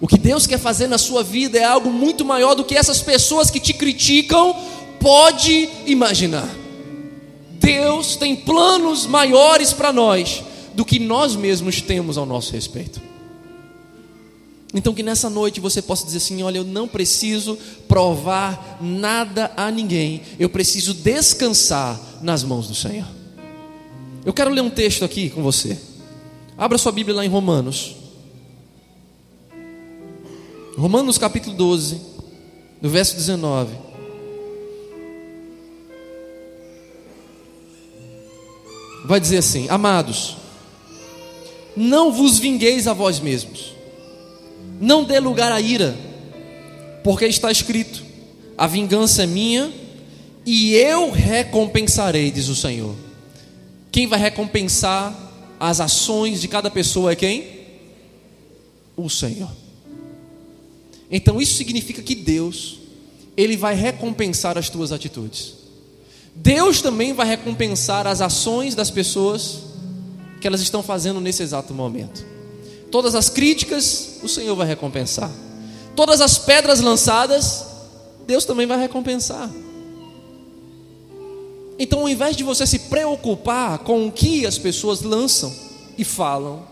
[0.00, 3.00] O que Deus quer fazer na sua vida é algo muito maior do que essas
[3.00, 4.56] pessoas que te criticam
[4.98, 6.61] pode imaginar.
[7.62, 10.42] Deus tem planos maiores para nós
[10.74, 13.00] do que nós mesmos temos ao nosso respeito.
[14.74, 19.70] Então, que nessa noite você possa dizer assim: olha, eu não preciso provar nada a
[19.70, 23.06] ninguém, eu preciso descansar nas mãos do Senhor.
[24.24, 25.78] Eu quero ler um texto aqui com você.
[26.56, 27.96] Abra sua Bíblia lá em Romanos.
[30.76, 32.00] Romanos capítulo 12,
[32.80, 33.91] no verso 19.
[39.04, 40.36] Vai dizer assim: Amados,
[41.76, 43.72] não vos vingueis a vós mesmos
[44.82, 45.96] não dê lugar à ira,
[47.04, 48.02] porque está escrito:
[48.58, 49.72] a vingança é minha
[50.44, 52.96] e eu recompensarei, diz o Senhor.
[53.92, 55.16] Quem vai recompensar
[55.60, 57.44] as ações de cada pessoa é quem?
[58.96, 59.52] O Senhor.
[61.08, 62.80] Então isso significa que Deus,
[63.36, 65.61] Ele vai recompensar as tuas atitudes.
[66.34, 69.58] Deus também vai recompensar as ações das pessoas
[70.40, 72.24] que elas estão fazendo nesse exato momento.
[72.90, 75.30] Todas as críticas, o Senhor vai recompensar.
[75.94, 77.64] Todas as pedras lançadas,
[78.26, 79.50] Deus também vai recompensar.
[81.78, 85.52] Então, ao invés de você se preocupar com o que as pessoas lançam
[85.96, 86.64] e falam,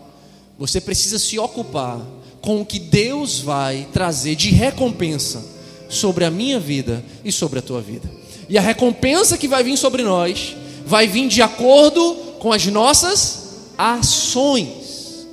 [0.57, 1.99] você precisa se ocupar
[2.41, 5.43] com o que Deus vai trazer de recompensa
[5.89, 8.20] sobre a minha vida e sobre a tua vida.
[8.51, 13.69] E a recompensa que vai vir sobre nós vai vir de acordo com as nossas
[13.77, 15.25] ações.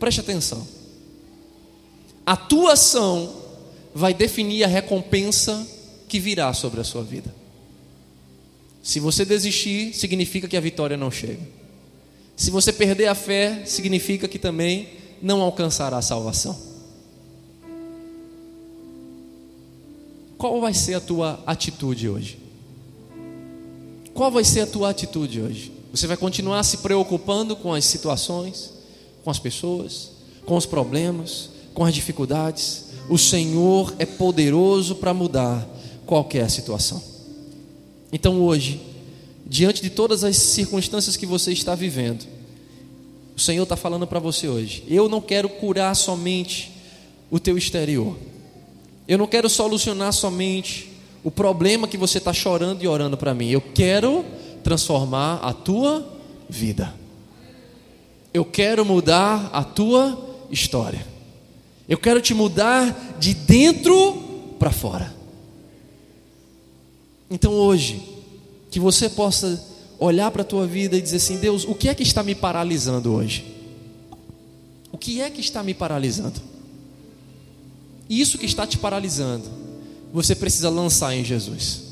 [0.00, 0.66] Preste atenção.
[2.24, 3.30] A tua ação
[3.94, 5.68] vai definir a recompensa
[6.08, 7.32] que virá sobre a sua vida.
[8.82, 11.46] Se você desistir, significa que a vitória não chega.
[12.34, 14.88] Se você perder a fé, significa que também
[15.20, 16.58] não alcançará a salvação.
[20.44, 22.38] Qual vai ser a tua atitude hoje?
[24.12, 25.72] Qual vai ser a tua atitude hoje?
[25.90, 28.70] Você vai continuar se preocupando com as situações,
[29.24, 30.10] com as pessoas,
[30.44, 32.88] com os problemas, com as dificuldades?
[33.08, 35.66] O Senhor é poderoso para mudar
[36.04, 37.02] qualquer situação.
[38.12, 38.82] Então hoje,
[39.46, 42.26] diante de todas as circunstâncias que você está vivendo,
[43.34, 46.70] o Senhor está falando para você hoje: eu não quero curar somente
[47.30, 48.14] o teu exterior,
[49.06, 50.90] eu não quero solucionar somente
[51.22, 54.24] o problema que você está chorando e orando para mim, eu quero
[54.62, 56.06] transformar a tua
[56.48, 56.94] vida,
[58.32, 60.18] eu quero mudar a tua
[60.50, 61.06] história,
[61.88, 65.14] eu quero te mudar de dentro para fora.
[67.30, 68.02] Então hoje,
[68.70, 69.62] que você possa
[69.98, 72.34] olhar para a tua vida e dizer assim: Deus, o que é que está me
[72.34, 73.54] paralisando hoje?
[74.92, 76.40] O que é que está me paralisando?
[78.08, 79.48] Isso que está te paralisando,
[80.12, 81.82] você precisa lançar em Jesus.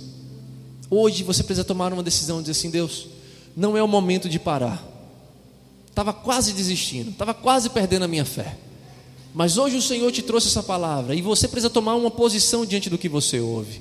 [0.90, 3.08] Hoje você precisa tomar uma decisão e dizer assim: Deus,
[3.56, 4.86] não é o momento de parar.
[5.88, 8.56] Estava quase desistindo, estava quase perdendo a minha fé.
[9.34, 12.90] Mas hoje o Senhor te trouxe essa palavra e você precisa tomar uma posição diante
[12.90, 13.80] do que você ouve.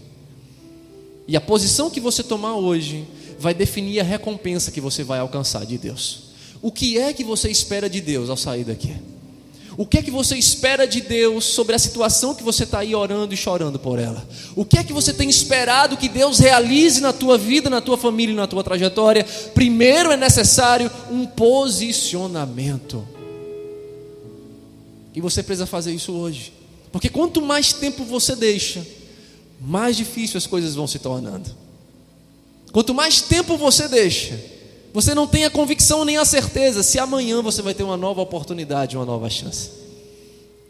[1.27, 3.05] E a posição que você tomar hoje
[3.39, 6.31] vai definir a recompensa que você vai alcançar de Deus.
[6.61, 8.95] O que é que você espera de Deus ao sair daqui?
[9.81, 12.93] O que é que você espera de Deus sobre a situação que você está aí
[12.93, 14.23] orando e chorando por ela?
[14.55, 17.97] O que é que você tem esperado que Deus realize na tua vida, na tua
[17.97, 19.25] família e na tua trajetória?
[19.55, 23.03] Primeiro é necessário um posicionamento.
[25.15, 26.53] E você precisa fazer isso hoje.
[26.91, 28.85] Porque quanto mais tempo você deixa,
[29.59, 31.49] mais difícil as coisas vão se tornando.
[32.71, 34.39] Quanto mais tempo você deixa,
[34.93, 38.21] você não tem a convicção nem a certeza se amanhã você vai ter uma nova
[38.21, 39.69] oportunidade, uma nova chance.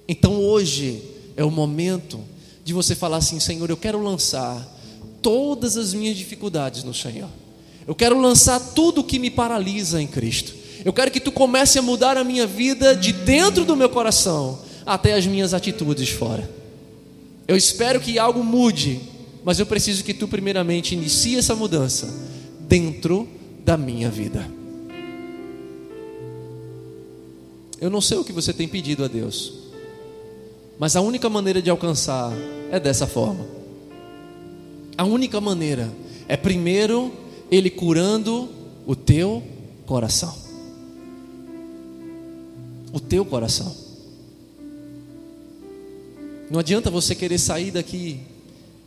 [0.07, 1.01] Então hoje
[1.35, 2.19] é o momento
[2.63, 4.67] de você falar assim: Senhor, eu quero lançar
[5.21, 7.29] todas as minhas dificuldades no Senhor.
[7.87, 10.53] Eu quero lançar tudo que me paralisa em Cristo.
[10.85, 14.59] Eu quero que tu comece a mudar a minha vida de dentro do meu coração
[14.85, 16.49] até as minhas atitudes fora.
[17.47, 19.01] Eu espero que algo mude
[19.43, 22.13] mas eu preciso que tu, primeiramente, inicie essa mudança
[22.61, 23.27] dentro
[23.63, 24.49] da minha vida.
[27.79, 29.53] Eu não sei o que você tem pedido a Deus,
[30.77, 32.31] mas a única maneira de alcançar
[32.71, 33.45] é dessa forma.
[34.97, 35.91] A única maneira
[36.27, 37.11] é primeiro
[37.49, 38.47] Ele curando
[38.85, 39.41] o teu
[39.85, 40.35] coração.
[42.93, 43.75] O teu coração.
[46.51, 48.19] Não adianta você querer sair daqui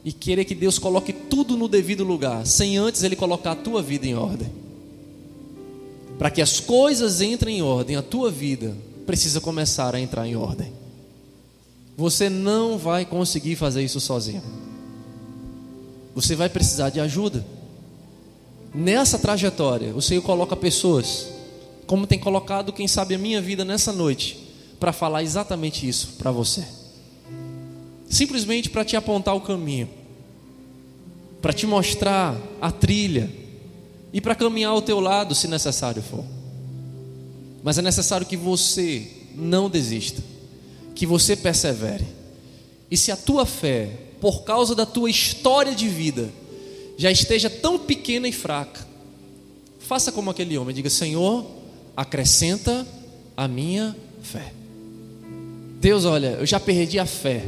[0.04, 3.82] e querer que Deus coloque tudo no devido lugar, sem antes Ele colocar a tua
[3.82, 4.63] vida em ordem.
[6.18, 10.36] Para que as coisas entrem em ordem, a tua vida precisa começar a entrar em
[10.36, 10.72] ordem.
[11.96, 14.42] Você não vai conseguir fazer isso sozinho.
[16.14, 17.44] Você vai precisar de ajuda.
[18.74, 21.28] Nessa trajetória, o Senhor coloca pessoas,
[21.86, 24.38] como tem colocado, quem sabe, a minha vida nessa noite,
[24.80, 26.64] para falar exatamente isso para você
[28.14, 29.88] simplesmente para te apontar o caminho,
[31.42, 33.30] para te mostrar a trilha
[34.14, 36.24] e para caminhar ao teu lado se necessário for.
[37.62, 40.22] Mas é necessário que você não desista,
[40.94, 42.06] que você persevere.
[42.90, 43.90] E se a tua fé,
[44.20, 46.30] por causa da tua história de vida,
[46.96, 48.86] já esteja tão pequena e fraca,
[49.80, 51.44] faça como aquele homem, diga: Senhor,
[51.94, 52.86] acrescenta
[53.36, 54.54] a minha fé.
[55.80, 57.44] Deus, olha, eu já perdi a fé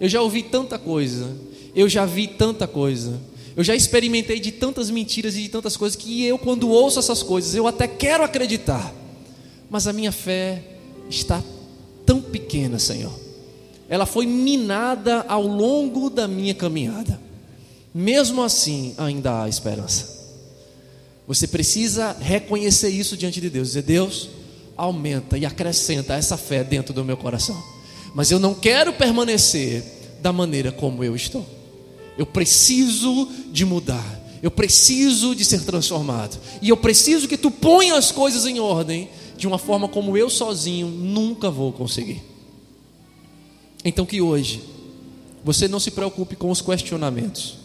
[0.00, 1.30] eu já ouvi tanta coisa,
[1.74, 3.20] eu já vi tanta coisa,
[3.56, 7.22] eu já experimentei de tantas mentiras e de tantas coisas que eu, quando ouço essas
[7.22, 8.94] coisas, eu até quero acreditar,
[9.68, 10.62] mas a minha fé
[11.08, 11.42] está
[12.06, 13.12] tão pequena, Senhor.
[13.88, 17.20] Ela foi minada ao longo da minha caminhada.
[17.92, 20.20] Mesmo assim, ainda há esperança.
[21.26, 24.30] Você precisa reconhecer isso diante de Deus, dizer: Deus,
[24.76, 27.60] aumenta e acrescenta essa fé dentro do meu coração
[28.14, 29.82] mas eu não quero permanecer
[30.20, 31.46] da maneira como eu estou.
[32.20, 34.20] Eu preciso de mudar.
[34.42, 36.38] Eu preciso de ser transformado.
[36.60, 39.08] E eu preciso que tu ponha as coisas em ordem
[39.38, 42.22] de uma forma como eu sozinho nunca vou conseguir.
[43.82, 44.60] Então que hoje
[45.42, 47.56] você não se preocupe com os questionamentos.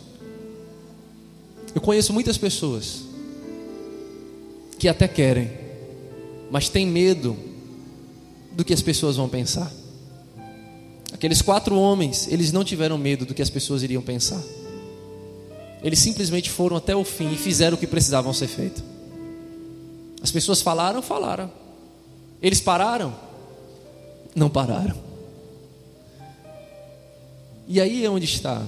[1.76, 3.02] Eu conheço muitas pessoas
[4.80, 5.52] que até querem,
[6.50, 7.36] mas têm medo
[8.54, 9.70] do que as pessoas vão pensar.
[11.16, 14.44] Aqueles quatro homens, eles não tiveram medo do que as pessoas iriam pensar.
[15.82, 18.84] Eles simplesmente foram até o fim e fizeram o que precisavam ser feito.
[20.22, 21.50] As pessoas falaram, falaram.
[22.42, 23.16] Eles pararam?
[24.36, 24.98] Não pararam.
[27.66, 28.62] E aí é onde está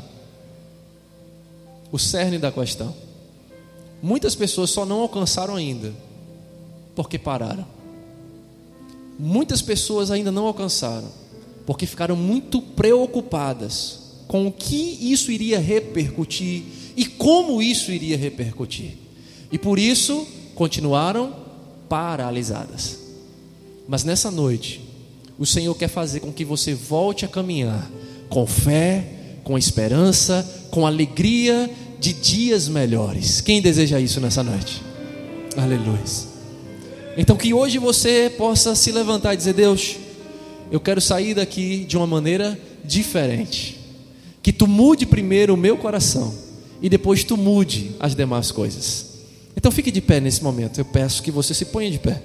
[1.91, 2.95] o cerne da questão.
[4.01, 5.93] Muitas pessoas só não alcançaram ainda
[6.95, 7.67] porque pararam.
[9.19, 11.26] Muitas pessoas ainda não alcançaram
[11.67, 16.63] porque ficaram muito preocupadas com o que isso iria repercutir
[16.95, 18.93] e como isso iria repercutir.
[19.51, 21.35] E por isso continuaram
[21.89, 22.99] paralisadas.
[23.85, 24.81] Mas nessa noite,
[25.37, 27.91] o Senhor quer fazer com que você volte a caminhar
[28.29, 29.05] com fé,
[29.43, 33.41] com esperança, com alegria de dias melhores.
[33.41, 34.81] Quem deseja isso nessa noite?
[35.57, 35.99] Aleluia.
[37.17, 39.97] Então que hoje você possa se levantar e dizer: Deus,
[40.71, 43.79] eu quero sair daqui de uma maneira diferente.
[44.41, 46.33] Que tu mude primeiro o meu coração
[46.81, 49.17] e depois tu mude as demais coisas.
[49.55, 50.79] Então fique de pé nesse momento.
[50.79, 52.21] Eu peço que você se ponha de pé.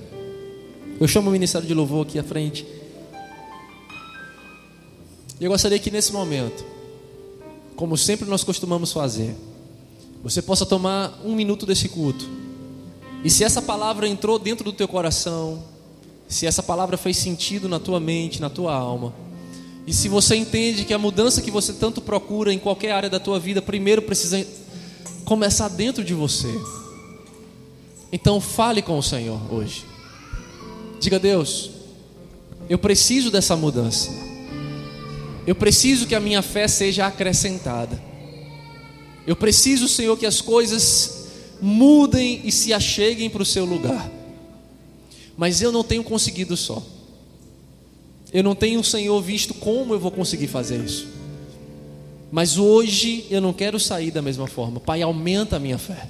[1.01, 2.66] Eu chamo o ministério de louvor aqui à frente.
[5.40, 6.64] Eu gostaria que nesse momento,
[7.74, 9.34] como sempre nós costumamos fazer,
[10.22, 12.28] você possa tomar um minuto desse culto.
[13.24, 15.64] E se essa palavra entrou dentro do teu coração,
[16.33, 19.14] se essa palavra fez sentido na tua mente, na tua alma,
[19.87, 23.18] e se você entende que a mudança que você tanto procura em qualquer área da
[23.18, 24.47] tua vida, primeiro precisa
[25.24, 26.49] começar dentro de você.
[28.12, 29.85] Então fale com o Senhor hoje.
[31.01, 31.70] Diga, Deus,
[32.68, 34.11] eu preciso dessa mudança.
[35.45, 38.01] Eu preciso que a minha fé seja acrescentada.
[39.26, 41.26] Eu preciso, Senhor, que as coisas
[41.61, 44.09] mudem e se acheguem para o seu lugar.
[45.37, 46.83] Mas eu não tenho conseguido só.
[48.33, 51.07] Eu não tenho, Senhor, visto como eu vou conseguir fazer isso.
[52.30, 54.80] Mas hoje eu não quero sair da mesma forma.
[54.80, 56.09] Pai, aumenta a minha fé.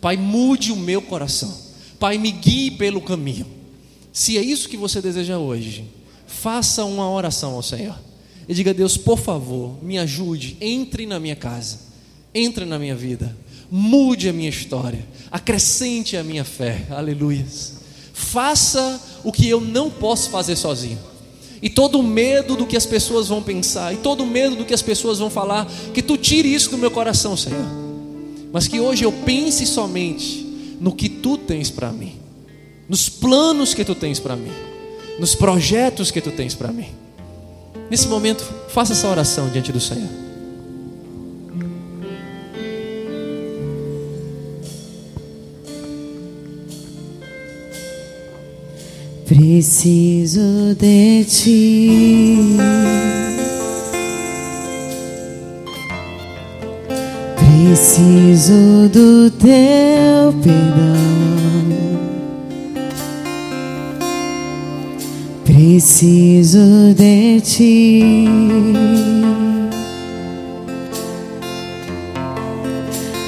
[0.00, 1.56] Pai, mude o meu coração.
[1.98, 3.46] Pai, me guie pelo caminho.
[4.12, 5.84] Se é isso que você deseja hoje,
[6.26, 7.98] faça uma oração ao Senhor
[8.48, 11.80] e diga: Deus, por favor, me ajude, entre na minha casa,
[12.34, 13.36] entre na minha vida,
[13.70, 17.75] mude a minha história, acrescente a minha fé, aleluias.
[18.18, 20.98] Faça o que eu não posso fazer sozinho.
[21.60, 24.80] E todo medo do que as pessoas vão pensar, e todo medo do que as
[24.80, 27.66] pessoas vão falar, que tu tire isso do meu coração, Senhor.
[28.50, 30.46] Mas que hoje eu pense somente
[30.80, 32.14] no que tu tens para mim,
[32.88, 34.52] nos planos que tu tens para mim,
[35.18, 36.88] nos projetos que tu tens para mim.
[37.90, 40.25] Nesse momento, faça essa oração diante do Senhor.
[49.26, 52.56] Preciso de ti.
[57.34, 60.94] Preciso do teu perdão.
[65.44, 68.28] Preciso de ti.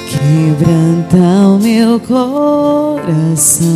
[0.09, 1.19] Quebranta
[1.49, 3.67] o meu coração.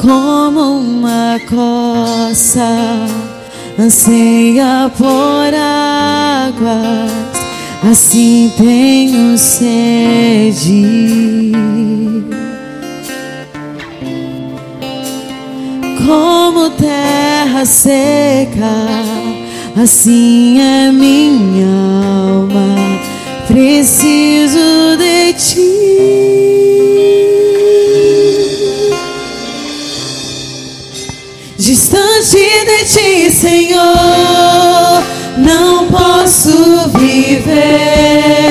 [0.00, 3.06] Como uma coça
[3.78, 7.10] anseia por águas,
[7.90, 11.20] assim tenho sede.
[16.10, 18.56] como terra seca,
[19.80, 21.68] assim é minha
[22.32, 22.74] alma.
[23.46, 26.59] Preciso de ti.
[31.60, 33.84] Distante de ti, Senhor,
[35.36, 38.49] não posso viver.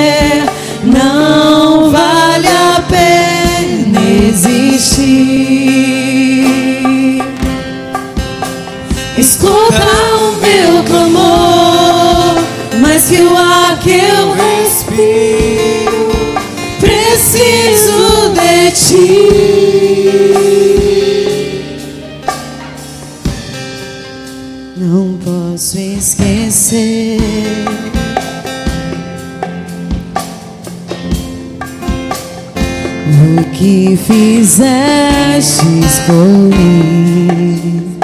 [34.59, 37.97] Fizestes por mim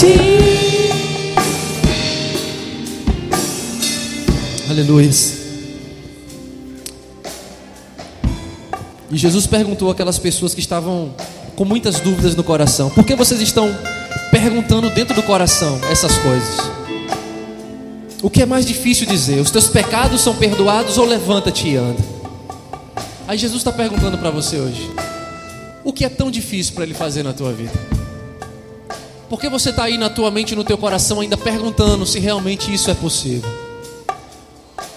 [0.00, 0.90] ti.
[4.70, 5.10] Aleluia.
[9.10, 11.14] E Jesus perguntou àquelas pessoas que estavam
[11.54, 13.76] com muitas dúvidas no coração: Por que vocês estão
[14.30, 16.70] perguntando dentro do coração essas coisas?
[18.22, 19.40] O que é mais difícil dizer?
[19.40, 22.02] Os teus pecados são perdoados ou levanta-te e anda?
[23.28, 24.90] Aí Jesus está perguntando para você hoje:
[25.84, 27.99] O que é tão difícil para Ele fazer na tua vida?
[29.30, 32.74] Por que você está aí na tua mente no teu coração ainda perguntando se realmente
[32.74, 33.48] isso é possível?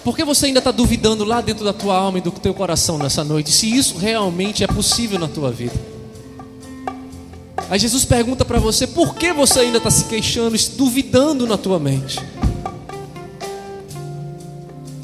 [0.02, 2.98] Por que você ainda está duvidando lá dentro da tua alma e do teu coração
[2.98, 5.72] nessa noite se isso realmente é possível na tua vida?
[7.70, 11.78] Aí Jesus pergunta para você: por que você ainda está se queixando, duvidando na tua
[11.78, 12.18] mente?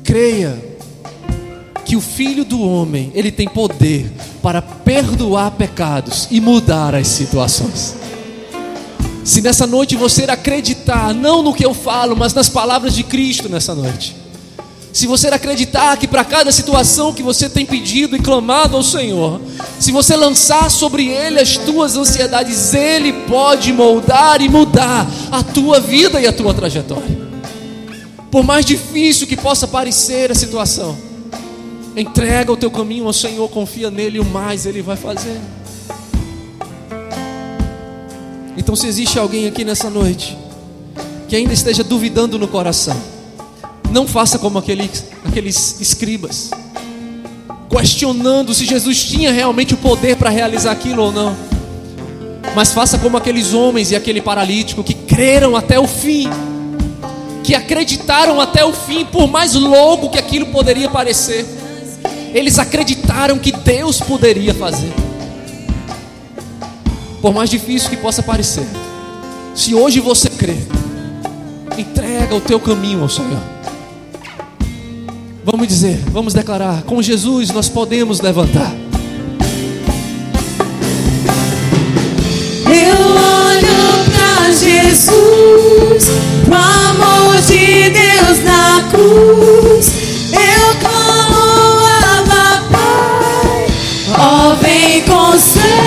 [0.02, 0.58] Creia
[1.84, 4.10] que o Filho do Homem ele tem poder
[4.42, 8.00] para perdoar pecados e mudar as situações.
[9.30, 13.48] Se nessa noite você acreditar, não no que eu falo, mas nas palavras de Cristo
[13.48, 14.16] nessa noite.
[14.92, 19.40] Se você acreditar que para cada situação que você tem pedido e clamado ao Senhor,
[19.78, 25.78] se você lançar sobre Ele as tuas ansiedades, Ele pode moldar e mudar a tua
[25.78, 27.30] vida e a tua trajetória.
[28.32, 30.98] Por mais difícil que possa parecer a situação,
[31.96, 35.40] entrega o teu caminho ao Senhor, confia nele e o mais Ele vai fazer.
[38.70, 40.38] Então, se existe alguém aqui nessa noite
[41.28, 42.96] que ainda esteja duvidando no coração,
[43.90, 46.52] não faça como aqueles, aqueles escribas,
[47.68, 51.36] questionando se Jesus tinha realmente o poder para realizar aquilo ou não.
[52.54, 56.30] Mas faça como aqueles homens e aquele paralítico que creram até o fim,
[57.42, 61.44] que acreditaram até o fim, por mais louco que aquilo poderia parecer.
[62.32, 65.09] Eles acreditaram que Deus poderia fazer.
[67.20, 68.66] Por mais difícil que possa parecer,
[69.54, 70.56] se hoje você crê,
[71.76, 73.38] entrega o teu caminho ao Senhor.
[75.44, 78.72] Vamos dizer, vamos declarar: com Jesus nós podemos levantar.
[82.66, 86.04] Eu olho pra Jesus,
[86.44, 89.92] pro amor de Deus na cruz.
[90.32, 91.80] Eu clamo,
[92.16, 93.66] Abba, Pai,
[94.18, 95.79] ó, vem com seu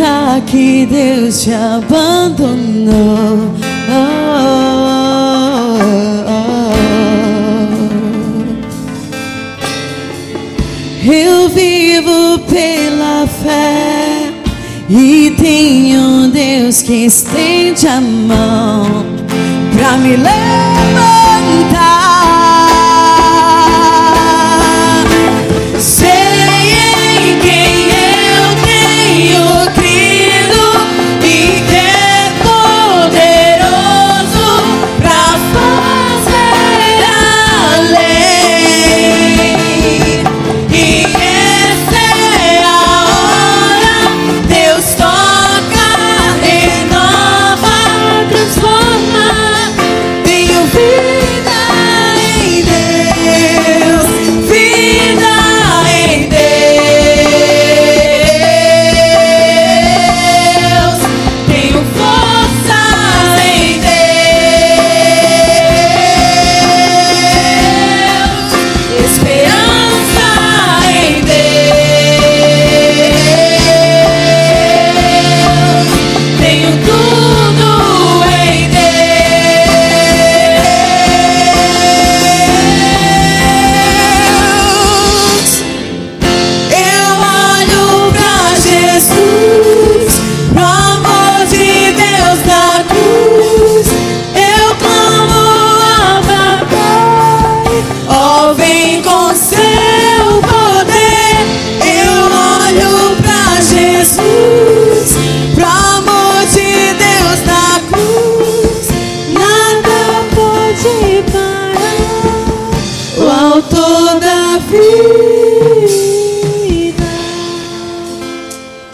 [0.00, 3.54] grita que Deus te abandonou.
[11.02, 14.32] Eu vivo pela fé
[14.88, 19.04] e tenho um Deus que estende a mão
[19.74, 21.19] pra me levantar.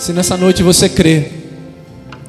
[0.07, 1.33] Se nessa noite você crê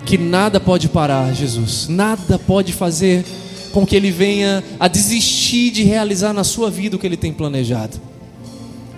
[0.04, 3.24] que nada pode parar Jesus, nada pode fazer
[3.72, 7.32] com que ele venha a desistir de realizar na sua vida o que ele tem
[7.32, 8.02] planejado.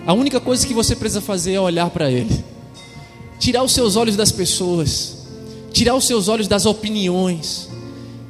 [0.06, 2.42] A única coisa que você precisa fazer é olhar para ele.
[3.38, 5.26] Tirar os seus olhos das pessoas,
[5.74, 7.68] tirar os seus olhos das opiniões,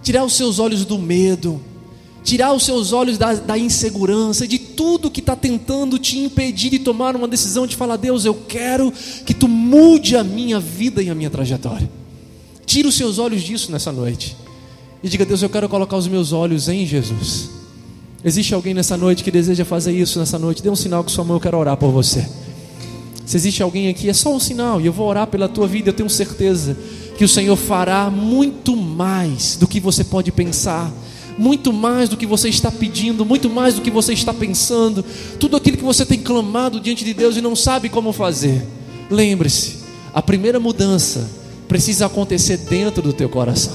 [0.02, 1.60] tirar os seus olhos do medo,
[2.22, 6.78] tirar os seus olhos da, da insegurança, de tudo que está tentando te impedir de
[6.78, 8.92] tomar uma decisão de falar: Deus, eu quero
[9.24, 11.90] que tu mude a minha vida e a minha trajetória.
[12.66, 14.36] Tira os seus olhos disso nessa noite
[15.02, 17.50] e diga: Deus, eu quero colocar os meus olhos em Jesus.
[18.22, 20.62] Existe alguém nessa noite que deseja fazer isso nessa noite?
[20.62, 22.28] Dê um sinal com sua mão, eu quero orar por você.
[23.24, 25.88] Se existe alguém aqui, é só um sinal, e eu vou orar pela tua vida,
[25.88, 26.76] eu tenho certeza
[27.16, 30.92] que o Senhor fará muito mais do que você pode pensar,
[31.40, 35.02] muito mais do que você está pedindo, muito mais do que você está pensando,
[35.38, 38.62] tudo aquilo que você tem clamado diante de Deus e não sabe como fazer.
[39.10, 39.78] Lembre-se,
[40.12, 41.26] a primeira mudança
[41.66, 43.72] precisa acontecer dentro do teu coração.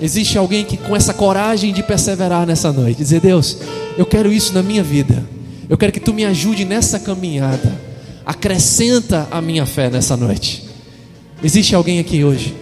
[0.00, 3.58] Existe alguém que com essa coragem de perseverar nessa noite, dizer: Deus,
[3.96, 5.24] eu quero isso na minha vida.
[5.68, 7.80] Eu quero que tu me ajude nessa caminhada.
[8.26, 10.64] Acrescenta a minha fé nessa noite.
[11.40, 12.52] Existe alguém aqui hoje?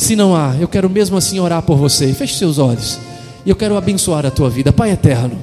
[0.00, 2.14] Se não há, eu quero mesmo assim orar por você.
[2.14, 2.98] Feche seus olhos.
[3.44, 4.72] E eu quero abençoar a tua vida.
[4.72, 5.38] Pai eterno.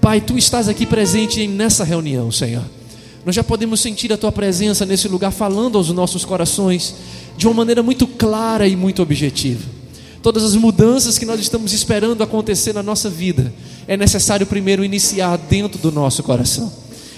[0.00, 2.64] Pai, tu estás aqui presente nessa reunião, Senhor.
[3.22, 6.94] Nós já podemos sentir a tua presença nesse lugar falando aos nossos corações
[7.36, 9.76] de uma maneira muito clara e muito objetiva
[10.22, 13.52] todas as mudanças que nós estamos esperando acontecer na nossa vida,
[13.86, 16.70] é necessário primeiro iniciar dentro do nosso coração.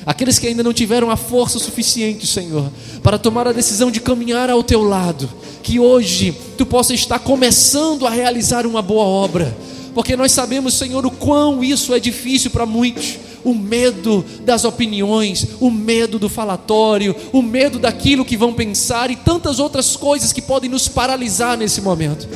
[0.07, 2.71] Aqueles que ainda não tiveram a força suficiente, Senhor,
[3.03, 5.29] para tomar a decisão de caminhar ao teu lado,
[5.63, 9.57] que hoje tu possa estar começando a realizar uma boa obra,
[9.95, 13.19] porque nós sabemos, Senhor, o quão isso é difícil para muitos.
[13.43, 19.17] O medo das opiniões, o medo do falatório, o medo daquilo que vão pensar e
[19.17, 22.29] tantas outras coisas que podem nos paralisar nesse momento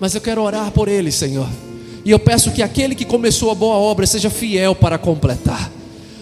[0.00, 1.46] mas eu quero orar por ele, Senhor.
[2.02, 5.70] E eu peço que aquele que começou a boa obra seja fiel para completar.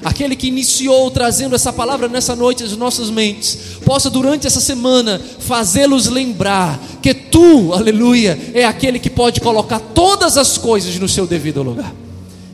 [0.04, 5.20] Aquele que iniciou trazendo essa palavra nessa noite às nossas mentes, possa durante essa semana
[5.40, 11.26] fazê-los lembrar que tu, aleluia, é aquele que pode colocar todas as coisas no seu
[11.26, 11.92] devido lugar.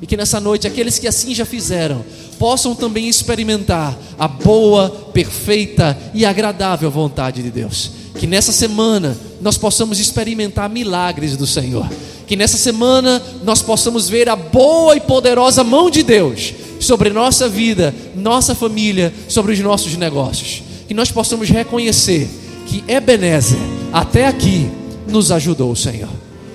[0.01, 2.05] E que nessa noite aqueles que assim já fizeram
[2.39, 7.91] possam também experimentar a boa, perfeita e agradável vontade de Deus.
[8.19, 11.89] Que nessa semana nós possamos experimentar milagres do Senhor.
[12.27, 16.55] Que nessa semana nós possamos ver a boa e poderosa mão de Deus
[16.85, 20.63] sobre nossa vida, nossa família, sobre os nossos negócios.
[20.87, 22.29] Que nós possamos reconhecer
[22.67, 23.59] que Ebenezer,
[23.93, 24.71] até aqui,
[25.09, 26.11] nos ajudou o Senhor.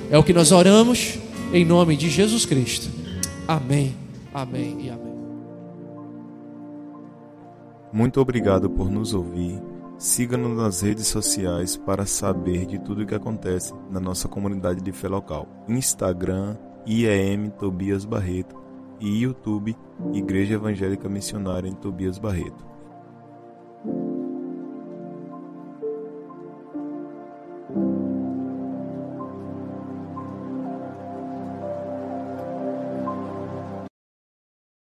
[0.10, 1.20] É o que nós oramos
[1.54, 2.90] em nome de Jesus Cristo.
[3.48, 3.96] Amém,
[4.34, 5.10] amém e amém.
[7.92, 9.60] Muito obrigado por nos ouvir
[10.00, 14.94] Siga-nos nas redes sociais para saber de tudo o que acontece na nossa comunidade de
[14.94, 15.46] fé local.
[15.68, 16.56] Instagram,
[16.86, 18.59] IEM Tobias Barreto
[19.00, 19.76] e YouTube
[20.14, 22.69] Igreja Evangélica Missionária em Tobias Barreto.